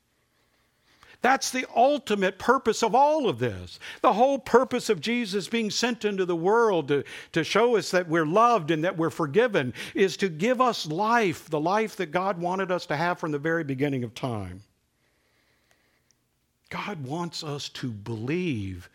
That's 1.25 1.49
the 1.49 1.65
ultimate 1.75 2.37
purpose 2.37 2.83
of 2.83 2.93
all 2.93 3.27
of 3.27 3.39
this. 3.39 3.79
The 4.03 4.13
whole 4.13 4.37
purpose 4.37 4.91
of 4.91 5.01
Jesus 5.01 5.47
being 5.47 5.71
sent 5.71 6.05
into 6.05 6.23
the 6.23 6.35
world 6.35 6.89
to, 6.89 7.03
to 7.31 7.43
show 7.43 7.77
us 7.77 7.89
that 7.89 8.07
we're 8.07 8.27
loved 8.27 8.69
and 8.69 8.83
that 8.83 8.95
we're 8.95 9.09
forgiven 9.09 9.73
is 9.95 10.17
to 10.17 10.29
give 10.29 10.61
us 10.61 10.85
life, 10.85 11.49
the 11.49 11.59
life 11.59 11.95
that 11.95 12.11
God 12.11 12.37
wanted 12.37 12.71
us 12.71 12.85
to 12.85 12.95
have 12.95 13.17
from 13.17 13.31
the 13.31 13.39
very 13.39 13.63
beginning 13.63 14.03
of 14.03 14.13
time. 14.13 14.61
God 16.69 17.03
wants 17.03 17.43
us 17.43 17.69
to 17.69 17.89
believe 17.89 18.87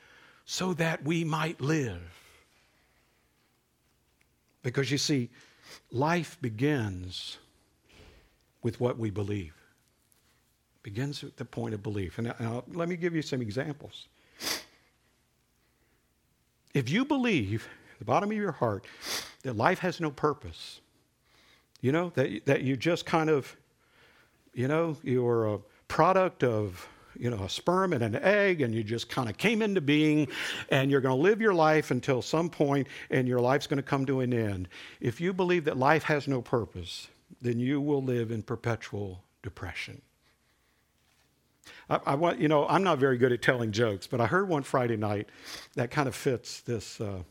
so 0.44 0.72
that 0.74 1.02
we 1.02 1.24
might 1.24 1.60
live. 1.60 2.00
Because 4.62 4.88
you 4.88 4.98
see, 4.98 5.30
life 5.90 6.38
begins 6.40 7.38
with 8.62 8.80
what 8.80 9.00
we 9.00 9.10
believe. 9.10 9.59
Begins 10.82 11.22
at 11.22 11.36
the 11.36 11.44
point 11.44 11.74
of 11.74 11.82
belief. 11.82 12.18
And 12.18 12.32
now, 12.40 12.64
let 12.72 12.88
me 12.88 12.96
give 12.96 13.14
you 13.14 13.22
some 13.22 13.42
examples. 13.42 14.08
If 16.72 16.88
you 16.88 17.04
believe, 17.04 17.68
the 17.98 18.04
bottom 18.04 18.30
of 18.30 18.36
your 18.36 18.52
heart, 18.52 18.86
that 19.42 19.56
life 19.56 19.80
has 19.80 20.00
no 20.00 20.10
purpose, 20.10 20.80
you 21.80 21.92
know, 21.92 22.10
that, 22.14 22.46
that 22.46 22.62
you 22.62 22.76
just 22.76 23.04
kind 23.04 23.28
of, 23.28 23.56
you 24.54 24.68
know, 24.68 24.96
you're 25.02 25.54
a 25.54 25.58
product 25.88 26.44
of, 26.44 26.88
you 27.18 27.28
know, 27.28 27.42
a 27.42 27.48
sperm 27.48 27.92
and 27.92 28.02
an 28.02 28.16
egg, 28.16 28.62
and 28.62 28.74
you 28.74 28.84
just 28.84 29.08
kind 29.08 29.28
of 29.28 29.36
came 29.36 29.62
into 29.62 29.80
being, 29.80 30.28
and 30.70 30.90
you're 30.90 31.00
going 31.00 31.16
to 31.16 31.22
live 31.22 31.40
your 31.40 31.54
life 31.54 31.90
until 31.90 32.22
some 32.22 32.48
point, 32.48 32.86
and 33.10 33.26
your 33.26 33.40
life's 33.40 33.66
going 33.66 33.78
to 33.78 33.82
come 33.82 34.06
to 34.06 34.20
an 34.20 34.32
end. 34.32 34.68
If 35.00 35.20
you 35.20 35.32
believe 35.32 35.64
that 35.64 35.76
life 35.76 36.04
has 36.04 36.28
no 36.28 36.40
purpose, 36.40 37.08
then 37.42 37.58
you 37.58 37.80
will 37.80 38.02
live 38.02 38.30
in 38.30 38.42
perpetual 38.42 39.24
depression. 39.42 40.00
I, 41.90 42.00
I, 42.06 42.14
want, 42.14 42.40
you 42.40 42.48
know, 42.48 42.66
I'm 42.68 42.84
not 42.84 42.98
very 42.98 43.18
good 43.18 43.32
at 43.32 43.42
telling 43.42 43.72
jokes, 43.72 44.06
but 44.06 44.20
I 44.20 44.26
heard 44.26 44.48
one 44.48 44.62
Friday 44.62 44.96
night 44.96 45.28
that 45.74 45.90
kind 45.90 46.08
of 46.08 46.14
fits 46.14 46.60
this, 46.60 47.00
uh, 47.00 47.22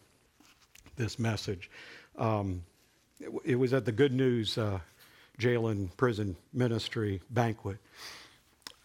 this 0.98 1.18
message. 1.18 1.72
Um, 2.18 2.64
it, 3.20 3.30
it, 3.46 3.56
was 3.56 3.74
at 3.74 3.86
the 3.86 3.92
Good 3.94 4.12
News 4.12 4.58
uh, 4.58 4.80
Jail 5.38 5.68
and 5.68 5.96
Prison 5.96 6.36
Ministry 6.52 7.22
banquet. 7.30 7.78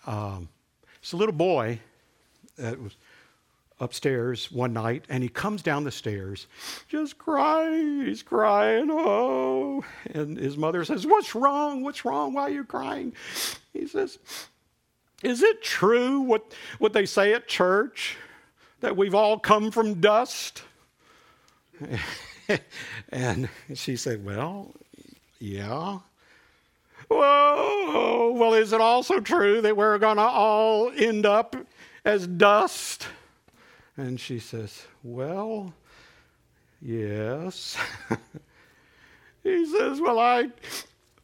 Um, 0.07 0.49
it's 1.03 1.13
a 1.13 1.17
little 1.17 1.35
boy 1.35 1.81
that 2.57 2.81
was 2.81 2.97
upstairs 3.81 4.53
one 4.53 4.73
night, 4.73 5.05
and 5.09 5.23
he 5.23 5.29
comes 5.29 5.61
down 5.61 5.83
the 5.83 5.91
stairs, 5.91 6.47
just 6.89 7.19
crying. 7.19 8.07
He's 8.07 8.23
crying, 8.23 8.89
oh. 8.91 9.85
And 10.13 10.39
his 10.39 10.57
mother 10.57 10.85
says, 10.85 11.05
What's 11.05 11.35
wrong? 11.35 11.83
What's 11.83 12.05
wrong? 12.05 12.33
Why 12.33 12.43
are 12.43 12.51
you 12.51 12.65
crying? 12.65 13.13
He 13.73 13.89
says, 13.89 14.19
is 15.25 15.43
it 15.43 15.63
true 15.63 16.21
what, 16.21 16.55
what 16.79 16.93
they 16.93 17.07
say 17.07 17.33
at 17.33 17.49
church? 17.49 18.17
That 18.81 18.97
we've 18.97 19.15
all 19.15 19.39
come 19.39 19.71
from 19.71 20.01
dust? 20.01 20.63
and 23.09 23.49
she 23.75 23.97
said, 23.97 24.25
Well, 24.25 24.73
yeah. 25.39 25.99
Whoa, 27.09 28.35
well, 28.37 28.55
is 28.55 28.73
it 28.73 28.81
also 28.81 29.21
true 29.21 29.61
that 29.61 29.77
we're 29.77 29.99
going 29.99 30.17
to 30.17 30.23
all 30.23 30.91
end 30.97 31.27
up 31.27 31.57
as 32.05 32.27
dust? 32.27 33.07
And 33.97 34.21
she 34.21 34.39
says, 34.39 34.87
Well, 35.03 35.73
yes. 36.83 37.77
he 39.43 39.67
says, 39.67 40.01
Well, 40.01 40.19
I, 40.19 40.49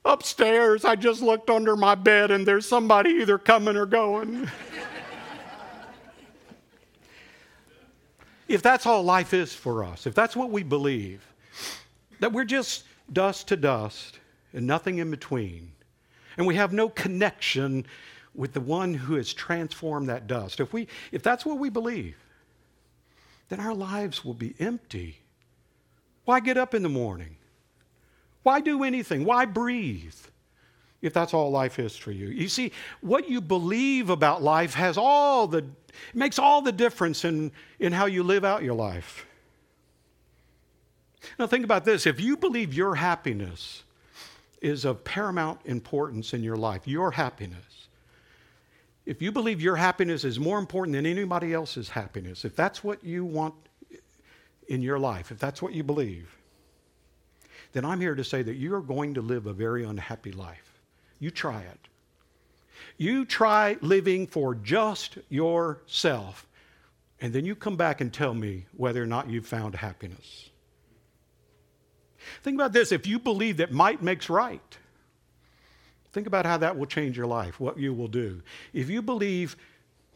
Upstairs, 0.04 0.84
I 0.84 0.96
just 0.96 1.20
looked 1.20 1.50
under 1.50 1.76
my 1.76 1.94
bed 1.94 2.30
and 2.30 2.46
there's 2.46 2.66
somebody 2.66 3.10
either 3.10 3.38
coming 3.38 3.76
or 3.76 3.86
going. 3.86 4.48
if 8.48 8.62
that's 8.62 8.86
all 8.86 9.02
life 9.02 9.34
is 9.34 9.54
for 9.54 9.84
us, 9.84 10.06
if 10.06 10.14
that's 10.14 10.34
what 10.34 10.50
we 10.50 10.62
believe, 10.62 11.26
that 12.18 12.32
we're 12.32 12.44
just 12.44 12.84
dust 13.12 13.48
to 13.48 13.56
dust 13.56 14.18
and 14.52 14.66
nothing 14.66 14.98
in 14.98 15.10
between, 15.10 15.70
and 16.36 16.46
we 16.46 16.54
have 16.54 16.72
no 16.72 16.88
connection 16.88 17.86
with 18.34 18.52
the 18.52 18.60
one 18.60 18.94
who 18.94 19.14
has 19.16 19.32
transformed 19.32 20.08
that 20.08 20.26
dust, 20.26 20.60
if, 20.60 20.72
we, 20.72 20.88
if 21.12 21.22
that's 21.22 21.44
what 21.44 21.58
we 21.58 21.68
believe, 21.68 22.16
then 23.48 23.60
our 23.60 23.74
lives 23.74 24.24
will 24.24 24.34
be 24.34 24.54
empty. 24.58 25.18
Why 26.24 26.40
get 26.40 26.56
up 26.56 26.74
in 26.74 26.82
the 26.82 26.88
morning? 26.88 27.36
Why 28.42 28.60
do 28.60 28.84
anything? 28.84 29.24
Why 29.24 29.44
breathe? 29.44 30.14
if 31.02 31.14
that's 31.14 31.32
all 31.32 31.50
life 31.50 31.78
is 31.78 31.96
for 31.96 32.12
you. 32.12 32.28
You 32.28 32.48
see, 32.48 32.72
what 33.00 33.28
you 33.28 33.40
believe 33.40 34.10
about 34.10 34.42
life 34.42 34.74
has 34.74 34.98
all 34.98 35.46
the 35.46 35.64
makes 36.14 36.38
all 36.38 36.62
the 36.62 36.72
difference 36.72 37.24
in, 37.24 37.50
in 37.78 37.92
how 37.92 38.06
you 38.06 38.22
live 38.22 38.44
out 38.44 38.62
your 38.62 38.74
life. 38.74 39.26
Now 41.38 41.46
think 41.46 41.64
about 41.64 41.84
this. 41.84 42.06
If 42.06 42.20
you 42.20 42.36
believe 42.36 42.72
your 42.72 42.94
happiness 42.94 43.82
is 44.60 44.84
of 44.84 45.02
paramount 45.04 45.60
importance 45.64 46.34
in 46.34 46.42
your 46.42 46.56
life, 46.56 46.86
your 46.86 47.10
happiness. 47.10 47.88
If 49.06 49.20
you 49.20 49.32
believe 49.32 49.60
your 49.60 49.76
happiness 49.76 50.24
is 50.24 50.38
more 50.38 50.58
important 50.58 50.94
than 50.94 51.06
anybody 51.06 51.52
else's 51.52 51.88
happiness, 51.88 52.44
if 52.44 52.54
that's 52.54 52.84
what 52.84 53.02
you 53.02 53.24
want 53.24 53.54
in 54.68 54.82
your 54.82 54.98
life, 54.98 55.32
if 55.32 55.38
that's 55.38 55.60
what 55.60 55.72
you 55.72 55.82
believe, 55.82 56.36
then 57.72 57.84
I'm 57.84 58.00
here 58.00 58.14
to 58.14 58.24
say 58.24 58.42
that 58.42 58.56
you're 58.56 58.80
going 58.80 59.14
to 59.14 59.22
live 59.22 59.46
a 59.46 59.52
very 59.52 59.84
unhappy 59.84 60.32
life. 60.32 60.80
You 61.18 61.30
try 61.30 61.60
it. 61.62 61.78
You 62.96 63.24
try 63.24 63.76
living 63.80 64.26
for 64.26 64.54
just 64.54 65.18
yourself, 65.28 66.46
and 67.20 67.32
then 67.32 67.44
you 67.44 67.54
come 67.54 67.76
back 67.76 68.00
and 68.00 68.12
tell 68.12 68.34
me 68.34 68.66
whether 68.76 69.02
or 69.02 69.06
not 69.06 69.30
you've 69.30 69.46
found 69.46 69.74
happiness. 69.74 70.50
Think 72.42 72.56
about 72.56 72.72
this 72.72 72.92
if 72.92 73.06
you 73.06 73.18
believe 73.18 73.58
that 73.58 73.72
might 73.72 74.02
makes 74.02 74.28
right, 74.28 74.78
think 76.12 76.26
about 76.26 76.46
how 76.46 76.56
that 76.58 76.76
will 76.76 76.86
change 76.86 77.16
your 77.16 77.26
life, 77.26 77.60
what 77.60 77.78
you 77.78 77.94
will 77.94 78.08
do. 78.08 78.42
If 78.72 78.90
you 78.90 79.02
believe 79.02 79.56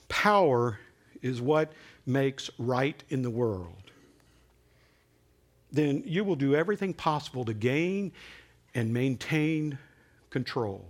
power 0.08 0.78
is 1.23 1.40
what 1.40 1.73
makes 2.06 2.50
right 2.58 3.02
in 3.08 3.23
the 3.23 3.30
world, 3.30 3.83
then 5.74 6.02
you 6.06 6.24
will 6.24 6.36
do 6.36 6.54
everything 6.54 6.94
possible 6.94 7.44
to 7.44 7.52
gain 7.52 8.12
and 8.74 8.92
maintain 8.92 9.78
control. 10.30 10.88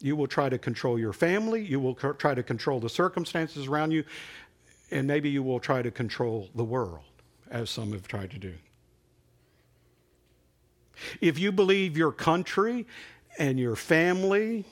You 0.00 0.16
will 0.16 0.28
try 0.28 0.48
to 0.48 0.58
control 0.58 0.98
your 0.98 1.12
family, 1.12 1.64
you 1.64 1.80
will 1.80 1.94
try 1.94 2.34
to 2.34 2.42
control 2.42 2.80
the 2.80 2.88
circumstances 2.88 3.66
around 3.66 3.90
you, 3.90 4.04
and 4.90 5.06
maybe 5.06 5.28
you 5.28 5.42
will 5.42 5.60
try 5.60 5.82
to 5.82 5.90
control 5.90 6.48
the 6.54 6.64
world, 6.64 7.04
as 7.50 7.70
some 7.70 7.92
have 7.92 8.08
tried 8.08 8.30
to 8.30 8.38
do. 8.38 8.54
If 11.20 11.38
you 11.38 11.52
believe 11.52 11.96
your 11.96 12.12
country 12.12 12.86
and 13.38 13.58
your 13.58 13.76
family 13.76 14.64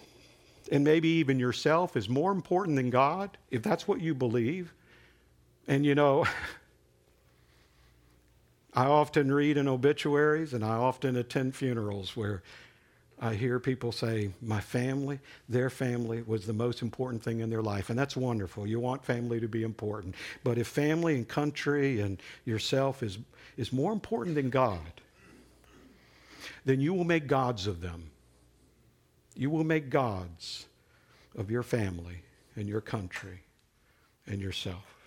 and 0.70 0.84
maybe 0.84 1.08
even 1.08 1.38
yourself 1.38 1.96
is 1.96 2.08
more 2.08 2.30
important 2.30 2.76
than 2.76 2.90
God, 2.90 3.38
if 3.50 3.62
that's 3.62 3.88
what 3.88 4.00
you 4.00 4.14
believe, 4.14 4.72
and 5.66 5.84
you 5.84 5.94
know, 5.94 6.26
I 8.74 8.84
often 8.86 9.32
read 9.32 9.56
in 9.56 9.68
obituaries 9.68 10.52
and 10.52 10.64
I 10.64 10.74
often 10.74 11.16
attend 11.16 11.54
funerals 11.54 12.16
where 12.16 12.42
I 13.20 13.34
hear 13.34 13.58
people 13.58 13.90
say, 13.90 14.30
My 14.40 14.60
family, 14.60 15.18
their 15.48 15.70
family 15.70 16.22
was 16.22 16.46
the 16.46 16.52
most 16.52 16.82
important 16.82 17.22
thing 17.22 17.40
in 17.40 17.50
their 17.50 17.62
life. 17.62 17.90
And 17.90 17.98
that's 17.98 18.16
wonderful. 18.16 18.66
You 18.66 18.78
want 18.78 19.04
family 19.04 19.40
to 19.40 19.48
be 19.48 19.62
important. 19.64 20.14
But 20.44 20.58
if 20.58 20.68
family 20.68 21.16
and 21.16 21.26
country 21.26 22.00
and 22.00 22.22
yourself 22.44 23.02
is, 23.02 23.18
is 23.56 23.72
more 23.72 23.92
important 23.92 24.36
than 24.36 24.50
God, 24.50 25.00
then 26.64 26.80
you 26.80 26.94
will 26.94 27.04
make 27.04 27.26
gods 27.26 27.66
of 27.66 27.80
them. 27.80 28.10
You 29.34 29.50
will 29.50 29.64
make 29.64 29.90
gods 29.90 30.66
of 31.36 31.50
your 31.50 31.62
family 31.62 32.22
and 32.54 32.68
your 32.68 32.80
country 32.80 33.40
and 34.26 34.40
yourself. 34.40 34.97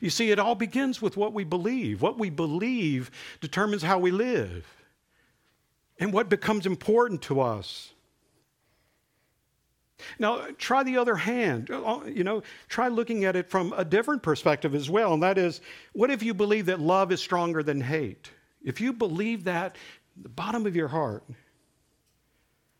You 0.00 0.10
see, 0.10 0.30
it 0.30 0.38
all 0.38 0.54
begins 0.54 1.00
with 1.02 1.16
what 1.16 1.32
we 1.32 1.44
believe. 1.44 2.02
What 2.02 2.18
we 2.18 2.30
believe 2.30 3.10
determines 3.40 3.82
how 3.82 3.98
we 3.98 4.10
live 4.10 4.66
and 5.98 6.12
what 6.12 6.28
becomes 6.28 6.66
important 6.66 7.22
to 7.22 7.40
us. 7.40 7.92
Now, 10.18 10.46
try 10.58 10.84
the 10.84 10.98
other 10.98 11.16
hand. 11.16 11.70
Uh, 11.70 12.00
you 12.06 12.22
know, 12.22 12.42
try 12.68 12.88
looking 12.88 13.24
at 13.24 13.34
it 13.34 13.50
from 13.50 13.74
a 13.76 13.84
different 13.84 14.22
perspective 14.22 14.74
as 14.74 14.88
well. 14.88 15.12
And 15.12 15.22
that 15.22 15.38
is, 15.38 15.60
what 15.92 16.10
if 16.10 16.22
you 16.22 16.34
believe 16.34 16.66
that 16.66 16.80
love 16.80 17.10
is 17.10 17.20
stronger 17.20 17.62
than 17.62 17.80
hate? 17.80 18.30
If 18.64 18.80
you 18.80 18.92
believe 18.92 19.44
that, 19.44 19.76
the 20.20 20.28
bottom 20.28 20.66
of 20.66 20.76
your 20.76 20.88
heart, 20.88 21.24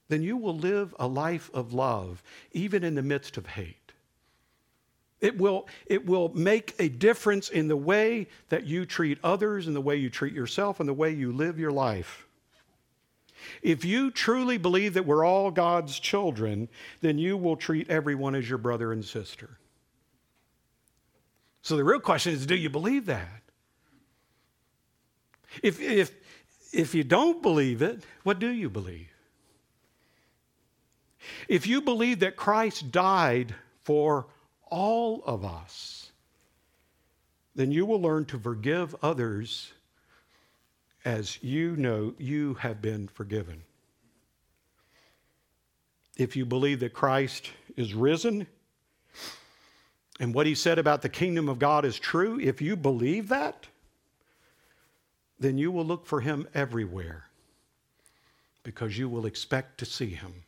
then 0.08 0.22
you 0.22 0.36
will 0.36 0.56
live 0.56 0.94
a 0.98 1.06
life 1.06 1.50
of 1.52 1.72
love, 1.72 2.22
even 2.52 2.84
in 2.84 2.94
the 2.94 3.02
midst 3.02 3.36
of 3.36 3.46
hate. 3.46 3.77
It 5.20 5.36
will, 5.36 5.66
it 5.86 6.06
will 6.06 6.28
make 6.34 6.74
a 6.78 6.88
difference 6.88 7.48
in 7.48 7.68
the 7.68 7.76
way 7.76 8.28
that 8.50 8.64
you 8.64 8.86
treat 8.86 9.18
others, 9.24 9.66
and 9.66 9.74
the 9.74 9.80
way 9.80 9.96
you 9.96 10.10
treat 10.10 10.32
yourself, 10.32 10.78
and 10.78 10.88
the 10.88 10.94
way 10.94 11.10
you 11.10 11.32
live 11.32 11.58
your 11.58 11.72
life. 11.72 12.26
If 13.62 13.84
you 13.84 14.10
truly 14.10 14.58
believe 14.58 14.94
that 14.94 15.06
we're 15.06 15.24
all 15.24 15.50
God's 15.50 15.98
children, 15.98 16.68
then 17.00 17.18
you 17.18 17.36
will 17.36 17.56
treat 17.56 17.90
everyone 17.90 18.34
as 18.34 18.48
your 18.48 18.58
brother 18.58 18.92
and 18.92 19.04
sister. 19.04 19.58
So 21.62 21.76
the 21.76 21.84
real 21.84 22.00
question 22.00 22.32
is 22.32 22.46
do 22.46 22.54
you 22.54 22.70
believe 22.70 23.06
that? 23.06 23.42
If, 25.62 25.80
if, 25.80 26.12
if 26.72 26.94
you 26.94 27.04
don't 27.04 27.42
believe 27.42 27.82
it, 27.82 28.02
what 28.22 28.38
do 28.38 28.48
you 28.48 28.70
believe? 28.70 29.08
If 31.48 31.66
you 31.66 31.80
believe 31.80 32.20
that 32.20 32.36
Christ 32.36 32.92
died 32.92 33.54
for 33.82 34.26
all 34.70 35.22
of 35.24 35.44
us, 35.44 36.10
then 37.54 37.72
you 37.72 37.84
will 37.84 38.00
learn 38.00 38.24
to 38.26 38.38
forgive 38.38 38.94
others 39.02 39.72
as 41.04 41.42
you 41.42 41.76
know 41.76 42.14
you 42.18 42.54
have 42.54 42.80
been 42.82 43.08
forgiven. 43.08 43.62
If 46.16 46.36
you 46.36 46.44
believe 46.44 46.80
that 46.80 46.92
Christ 46.92 47.50
is 47.76 47.94
risen 47.94 48.46
and 50.20 50.34
what 50.34 50.46
he 50.46 50.54
said 50.54 50.78
about 50.78 51.02
the 51.02 51.08
kingdom 51.08 51.48
of 51.48 51.58
God 51.58 51.84
is 51.84 51.98
true, 51.98 52.38
if 52.40 52.60
you 52.60 52.76
believe 52.76 53.28
that, 53.28 53.68
then 55.38 55.58
you 55.58 55.70
will 55.70 55.84
look 55.84 56.06
for 56.06 56.20
him 56.20 56.48
everywhere 56.54 57.24
because 58.64 58.98
you 58.98 59.08
will 59.08 59.26
expect 59.26 59.78
to 59.78 59.86
see 59.86 60.10
him. 60.10 60.44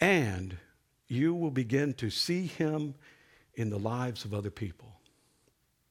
And 0.00 0.58
you 1.12 1.34
will 1.34 1.50
begin 1.50 1.92
to 1.94 2.08
see 2.08 2.46
him 2.46 2.94
in 3.54 3.68
the 3.68 3.78
lives 3.78 4.24
of 4.24 4.32
other 4.32 4.50
people 4.50 4.88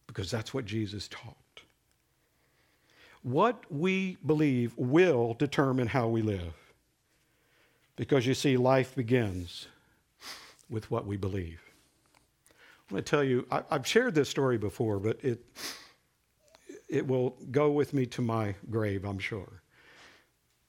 because 0.08 0.32
that's 0.32 0.54
what 0.54 0.66
Jesus 0.66 1.08
taught. 1.08 1.36
What 3.22 3.64
we 3.70 4.18
believe 4.26 4.74
will 4.78 5.36
determine 5.36 5.88
how 5.88 6.08
we 6.08 6.24
live. 6.24 6.54
Because 7.96 8.26
you 8.26 8.34
see, 8.34 8.58
life 8.58 8.96
begins 8.96 9.68
with 10.72 10.90
what 10.90 11.06
we 11.06 11.18
believe. 11.18 11.62
I'm 12.90 12.96
going 12.96 13.04
to 13.04 13.10
tell 13.10 13.24
you, 13.24 13.46
I, 13.52 13.62
have 13.70 13.86
shared 13.86 14.16
this 14.16 14.28
story 14.28 14.58
before, 14.58 15.00
but 15.00 15.24
it, 15.24 15.46
it 16.90 17.06
will 17.06 17.38
go 17.52 17.70
with 17.70 17.94
me 17.94 18.08
to 18.08 18.24
my 18.24 18.56
grave, 18.72 19.06
I'm 19.06 19.20
sure. 19.20 19.62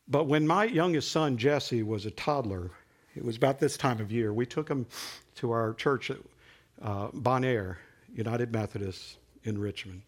But 0.08 0.24
when 0.24 0.46
my 0.46 0.64
youngest 0.64 1.10
son, 1.10 1.38
Jesse, 1.38 1.82
was 1.82 2.04
a 2.04 2.10
toddler, 2.10 2.70
it 3.14 3.24
was 3.24 3.36
about 3.36 3.58
this 3.58 3.76
time 3.76 4.00
of 4.00 4.10
year, 4.10 4.32
we 4.32 4.46
took 4.46 4.68
him 4.68 4.86
to 5.36 5.50
our 5.50 5.74
church 5.74 6.10
at 6.10 6.18
uh, 6.82 7.08
Bon 7.12 7.44
Air, 7.44 7.78
United 8.14 8.52
Methodist 8.52 9.18
in 9.44 9.58
Richmond. 9.58 10.02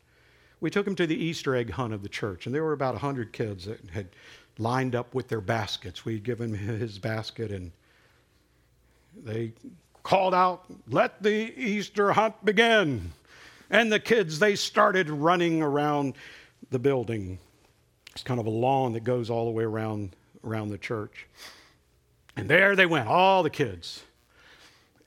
We 0.61 0.71
took 0.71 0.87
him 0.87 0.95
to 0.97 1.07
the 1.07 1.17
Easter 1.17 1.55
egg 1.55 1.71
hunt 1.71 1.93
of 1.93 2.03
the 2.03 2.09
church, 2.09 2.47
and 2.47 2.55
there 2.55 2.63
were 2.63 2.73
about 2.73 2.95
100 2.95 3.33
kids 3.33 3.67
that 3.67 3.81
had 3.91 4.09
lined 4.59 4.95
up 4.95 5.15
with 5.15 5.29
their 5.29 5.41
baskets. 5.41 6.05
We'd 6.05 6.25
given 6.25 6.55
him 6.55 6.79
his 6.79 6.99
basket, 6.99 7.51
and 7.51 7.73
they 9.23 9.53
called 10.03 10.35
out, 10.35 10.65
Let 10.89 11.23
the 11.23 11.53
Easter 11.59 12.13
hunt 12.13 12.43
begin. 12.45 13.13
And 13.71 13.91
the 13.91 14.01
kids, 14.01 14.39
they 14.39 14.57
started 14.57 15.11
running 15.11 15.63
around 15.63 16.15
the 16.71 16.79
building. 16.79 17.39
It's 18.13 18.23
kind 18.23 18.39
of 18.39 18.47
a 18.47 18.51
lawn 18.51 18.93
that 18.93 19.05
goes 19.05 19.31
all 19.31 19.47
the 19.47 19.51
way 19.51 19.65
around, 19.65 20.15
around 20.45 20.69
the 20.69 20.79
church. 20.79 21.27
And 22.37 22.49
there 22.49 22.75
they 22.75 22.87
went, 22.87 23.09
all 23.09 23.43
the 23.43 23.51
kids. 23.51 24.03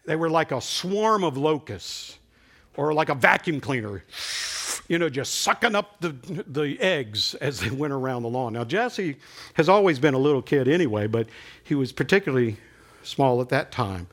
They 0.05 0.15
were 0.15 0.29
like 0.29 0.51
a 0.51 0.61
swarm 0.61 1.23
of 1.23 1.37
locusts 1.37 2.17
or 2.77 2.93
like 2.93 3.09
a 3.09 3.15
vacuum 3.15 3.59
cleaner, 3.59 4.03
you 4.87 4.97
know, 4.97 5.09
just 5.09 5.41
sucking 5.41 5.75
up 5.75 5.99
the, 5.99 6.09
the 6.47 6.79
eggs 6.79 7.33
as 7.35 7.59
they 7.59 7.69
went 7.69 7.91
around 7.91 8.23
the 8.23 8.29
lawn. 8.29 8.53
Now, 8.53 8.63
Jesse 8.63 9.17
has 9.55 9.67
always 9.67 9.99
been 9.99 10.13
a 10.13 10.19
little 10.19 10.41
kid 10.41 10.67
anyway, 10.67 11.07
but 11.07 11.27
he 11.63 11.75
was 11.75 11.91
particularly 11.91 12.57
small 13.03 13.41
at 13.41 13.49
that 13.49 13.71
time. 13.71 14.07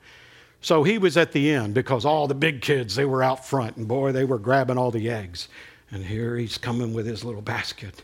So 0.61 0.83
he 0.83 0.97
was 0.97 1.15
at 1.15 1.31
the 1.31 1.51
end 1.51 1.75
because 1.75 2.05
all 2.05 2.27
the 2.27 2.35
big 2.35 2.61
kids, 2.61 2.95
they 2.95 3.05
were 3.05 3.21
out 3.21 3.45
front, 3.45 3.77
and 3.77 3.87
boy, 3.87 4.11
they 4.11 4.25
were 4.25 4.39
grabbing 4.39 4.77
all 4.77 4.89
the 4.89 5.09
eggs. 5.09 5.47
And 5.91 6.03
here 6.03 6.35
he's 6.35 6.57
coming 6.57 6.93
with 6.93 7.05
his 7.05 7.23
little 7.23 7.43
basket. 7.43 8.03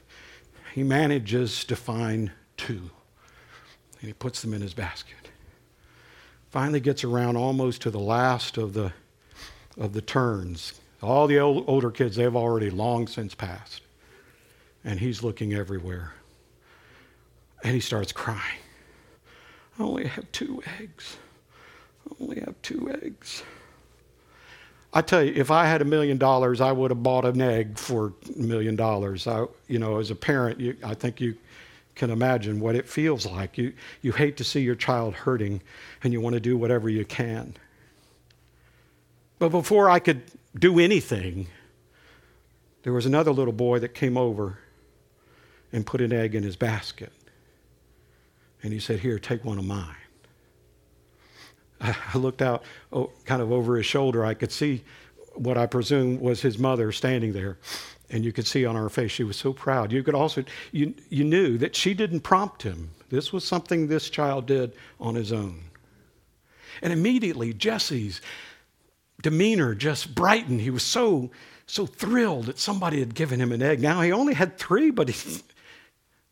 He 0.73 0.83
manages 0.83 1.65
to 1.65 1.75
find 1.75 2.31
two, 2.57 2.91
and 4.01 4.07
he 4.07 4.13
puts 4.13 4.41
them 4.41 4.53
in 4.53 4.61
his 4.61 4.73
basket. 4.73 5.15
Finally 6.49 6.81
gets 6.81 7.03
around 7.03 7.37
almost 7.37 7.81
to 7.83 7.89
the 7.89 7.99
last 7.99 8.57
of 8.57 8.73
the, 8.73 8.91
of 9.77 9.93
the 9.93 10.01
turns. 10.01 10.79
All 11.01 11.27
the 11.27 11.39
old, 11.39 11.63
older 11.67 11.91
kids, 11.91 12.17
they've 12.17 12.35
already 12.35 12.69
long 12.69 13.07
since 13.07 13.33
passed. 13.33 13.81
And 14.83 14.99
he's 14.99 15.23
looking 15.23 15.53
everywhere. 15.53 16.13
And 17.63 17.73
he 17.73 17.79
starts 17.79 18.11
crying. 18.11 18.59
I 19.79 19.83
only 19.83 20.07
have 20.07 20.31
two 20.31 20.61
eggs. 20.79 21.17
I 22.09 22.15
only 22.21 22.39
have 22.39 22.55
two 22.61 22.91
eggs. 23.01 23.43
I 24.93 25.01
tell 25.01 25.23
you, 25.23 25.33
if 25.33 25.51
I 25.51 25.65
had 25.67 25.81
a 25.81 25.85
million 25.85 26.17
dollars, 26.17 26.59
I 26.59 26.71
would 26.71 26.91
have 26.91 27.01
bought 27.01 27.23
an 27.23 27.39
egg 27.39 27.77
for 27.77 28.13
a 28.35 28.39
million 28.39 28.75
dollars. 28.75 29.25
I, 29.25 29.45
you 29.67 29.79
know, 29.79 29.99
as 29.99 30.11
a 30.11 30.15
parent, 30.15 30.59
you, 30.59 30.75
I 30.83 30.95
think 30.95 31.21
you 31.21 31.35
can 31.95 32.09
imagine 32.09 32.59
what 32.59 32.75
it 32.75 32.87
feels 32.87 33.25
like. 33.25 33.57
You, 33.57 33.73
you 34.01 34.11
hate 34.11 34.37
to 34.37 34.43
see 34.43 34.61
your 34.61 34.75
child 34.75 35.13
hurting, 35.13 35.61
and 36.03 36.13
you 36.13 36.21
want 36.21 36.33
to 36.33 36.39
do 36.39 36.57
whatever 36.57 36.89
you 36.89 37.05
can. 37.05 37.55
But 39.39 39.49
before 39.49 39.89
I 39.89 39.99
could 39.99 40.21
do 40.57 40.79
anything, 40.79 41.47
there 42.83 42.93
was 42.93 43.05
another 43.05 43.31
little 43.31 43.53
boy 43.53 43.79
that 43.79 43.93
came 43.93 44.17
over 44.17 44.59
and 45.71 45.85
put 45.85 46.01
an 46.01 46.11
egg 46.11 46.35
in 46.35 46.43
his 46.43 46.55
basket. 46.55 47.11
And 48.63 48.73
he 48.73 48.79
said, 48.79 48.99
Here, 48.99 49.19
take 49.19 49.43
one 49.43 49.57
of 49.57 49.65
mine. 49.65 49.95
I 51.81 52.17
looked 52.17 52.41
out 52.41 52.63
oh, 52.93 53.11
kind 53.25 53.41
of 53.41 53.51
over 53.51 53.77
his 53.77 53.85
shoulder. 53.85 54.23
I 54.23 54.33
could 54.33 54.51
see 54.51 54.83
what 55.35 55.57
I 55.57 55.65
presume 55.65 56.19
was 56.19 56.41
his 56.41 56.57
mother 56.57 56.91
standing 56.91 57.33
there. 57.33 57.57
And 58.11 58.25
you 58.25 58.33
could 58.33 58.45
see 58.45 58.65
on 58.65 58.75
her 58.75 58.89
face 58.89 59.09
she 59.09 59.23
was 59.23 59.37
so 59.37 59.53
proud. 59.53 59.91
You 59.91 60.03
could 60.03 60.15
also, 60.15 60.43
you, 60.71 60.93
you 61.09 61.23
knew 61.23 61.57
that 61.57 61.75
she 61.75 61.93
didn't 61.93 62.19
prompt 62.19 62.63
him. 62.63 62.91
This 63.09 63.31
was 63.31 63.45
something 63.45 63.87
this 63.87 64.09
child 64.09 64.45
did 64.45 64.73
on 64.99 65.15
his 65.15 65.31
own. 65.31 65.61
And 66.81 66.91
immediately 66.91 67.53
Jesse's 67.53 68.21
demeanor 69.21 69.75
just 69.75 70.13
brightened. 70.13 70.61
He 70.61 70.69
was 70.69 70.83
so, 70.83 71.31
so 71.65 71.85
thrilled 71.85 72.47
that 72.47 72.59
somebody 72.59 72.99
had 72.99 73.15
given 73.15 73.39
him 73.39 73.53
an 73.53 73.61
egg. 73.61 73.81
Now 73.81 74.01
he 74.01 74.11
only 74.11 74.33
had 74.33 74.57
three, 74.57 74.91
but 74.91 75.09
he, 75.09 75.41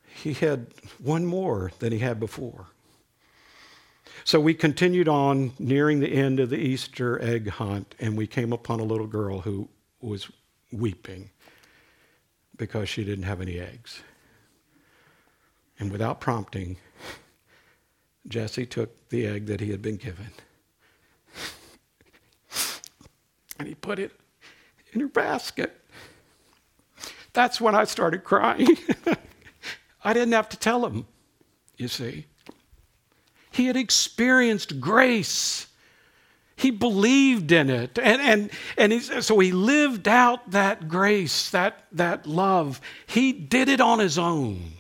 he 0.06 0.34
had 0.34 0.68
one 1.02 1.26
more 1.26 1.72
than 1.80 1.94
he 1.94 2.00
had 2.00 2.20
before. 2.20 2.66
So 4.26 4.40
we 4.40 4.54
continued 4.54 5.08
on 5.08 5.54
nearing 5.60 6.02
the 6.02 6.12
end 6.12 6.42
of 6.42 6.50
the 6.50 6.58
Easter 6.58 7.22
egg 7.22 7.48
hunt, 7.50 7.96
and 8.00 8.18
we 8.18 8.28
came 8.28 8.52
upon 8.52 8.82
a 8.82 8.84
little 8.84 9.08
girl 9.08 9.42
who 9.42 9.70
was 10.02 10.30
weeping 10.72 11.30
because 12.60 12.88
she 12.88 13.04
didn't 13.04 13.24
have 13.24 13.42
any 13.42 13.60
eggs. 13.60 14.04
And 15.80 15.92
without 15.92 16.22
prompting, 16.22 16.78
Jesse 18.28 18.68
took 18.68 19.10
the 19.10 19.26
egg 19.26 19.48
that 19.48 19.60
he 19.60 19.72
had 19.72 19.82
been 19.82 19.98
given 19.98 20.28
and 23.60 23.68
he 23.68 23.76
put 23.76 24.00
it 24.00 24.12
in 24.94 25.02
her 25.02 25.08
basket. 25.08 25.76
That's 27.34 27.62
when 27.62 27.76
I 27.76 27.84
started 27.84 28.24
crying. 28.24 28.78
I 30.04 30.14
didn't 30.14 30.34
have 30.34 30.50
to 30.50 30.58
tell 30.58 30.86
him, 30.86 31.06
you 31.78 31.90
see. 31.90 32.26
He 33.52 33.68
had 33.68 33.76
experienced 33.76 34.80
grace. 34.80 35.68
He 36.60 36.72
believed 36.72 37.54
in 37.54 37.70
it. 37.70 37.98
And, 37.98 38.22
and, 38.22 38.50
and 38.78 38.92
he, 38.92 39.00
so 39.00 39.40
he 39.40 39.54
lived 39.54 40.10
out 40.10 40.52
that 40.52 40.90
grace, 40.90 41.50
that, 41.52 41.86
that 41.94 42.28
love. 42.28 42.82
He 43.08 43.32
did 43.32 43.70
it 43.70 43.80
on 43.80 44.00
his 44.00 44.18
own. 44.18 44.74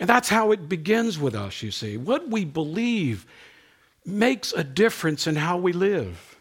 And 0.00 0.08
that's 0.08 0.30
how 0.30 0.50
it 0.52 0.66
begins 0.66 1.18
with 1.18 1.34
us, 1.34 1.62
you 1.62 1.70
see. 1.70 1.98
What 1.98 2.30
we 2.30 2.46
believe 2.46 3.26
makes 4.06 4.54
a 4.54 4.64
difference 4.64 5.26
in 5.26 5.36
how 5.36 5.58
we 5.58 5.74
live. 5.74 6.38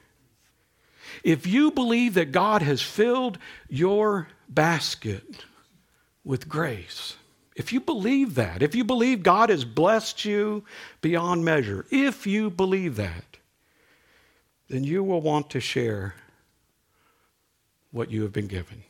If 1.25 1.45
you 1.45 1.69
believe 1.69 2.13
that 2.13 2.31
God 2.31 2.61
has 2.61 2.81
filled 2.81 3.39
your 3.67 4.29
basket 4.47 5.43
with 6.23 6.47
grace, 6.47 7.17
if 7.57 7.73
you 7.73 7.81
believe 7.81 8.35
that, 8.35 8.61
if 8.63 8.75
you 8.75 8.85
believe 8.85 9.23
God 9.23 9.49
has 9.49 9.65
blessed 9.65 10.23
you 10.23 10.63
beyond 11.01 11.43
measure, 11.43 11.85
if 11.91 12.25
you 12.25 12.49
believe 12.49 12.95
that, 12.95 13.32
then 14.69 14.83
you 14.83 15.03
will 15.03 15.21
want 15.21 15.49
to 15.51 15.59
share 15.59 16.15
what 17.91 18.09
you 18.09 18.23
have 18.23 18.33
been 18.33 18.47
given. 18.47 18.83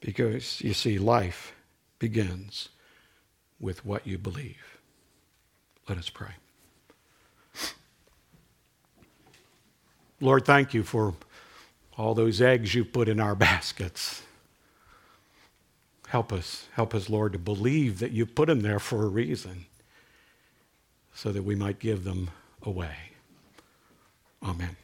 Because 0.00 0.60
you 0.60 0.74
see, 0.74 0.98
life 0.98 1.54
begins 1.98 2.70
with 3.60 3.84
what 3.84 4.06
you 4.06 4.18
believe. 4.18 4.78
Let 5.88 5.98
us 5.98 6.08
pray. 6.08 6.32
Lord, 10.20 10.44
thank 10.44 10.74
you 10.74 10.82
for 10.82 11.14
all 11.96 12.14
those 12.14 12.40
eggs 12.40 12.74
you 12.74 12.84
put 12.84 13.08
in 13.08 13.20
our 13.20 13.34
baskets. 13.36 14.22
Help 16.08 16.32
us, 16.32 16.66
help 16.72 16.94
us, 16.94 17.08
Lord, 17.08 17.32
to 17.34 17.38
believe 17.38 18.00
that 18.00 18.10
you 18.10 18.26
put 18.26 18.48
them 18.48 18.60
there 18.60 18.80
for 18.80 19.04
a 19.04 19.08
reason 19.08 19.66
so 21.14 21.30
that 21.30 21.44
we 21.44 21.54
might 21.54 21.78
give 21.78 22.04
them 22.04 22.30
away. 22.62 23.09
Amen. 24.42 24.76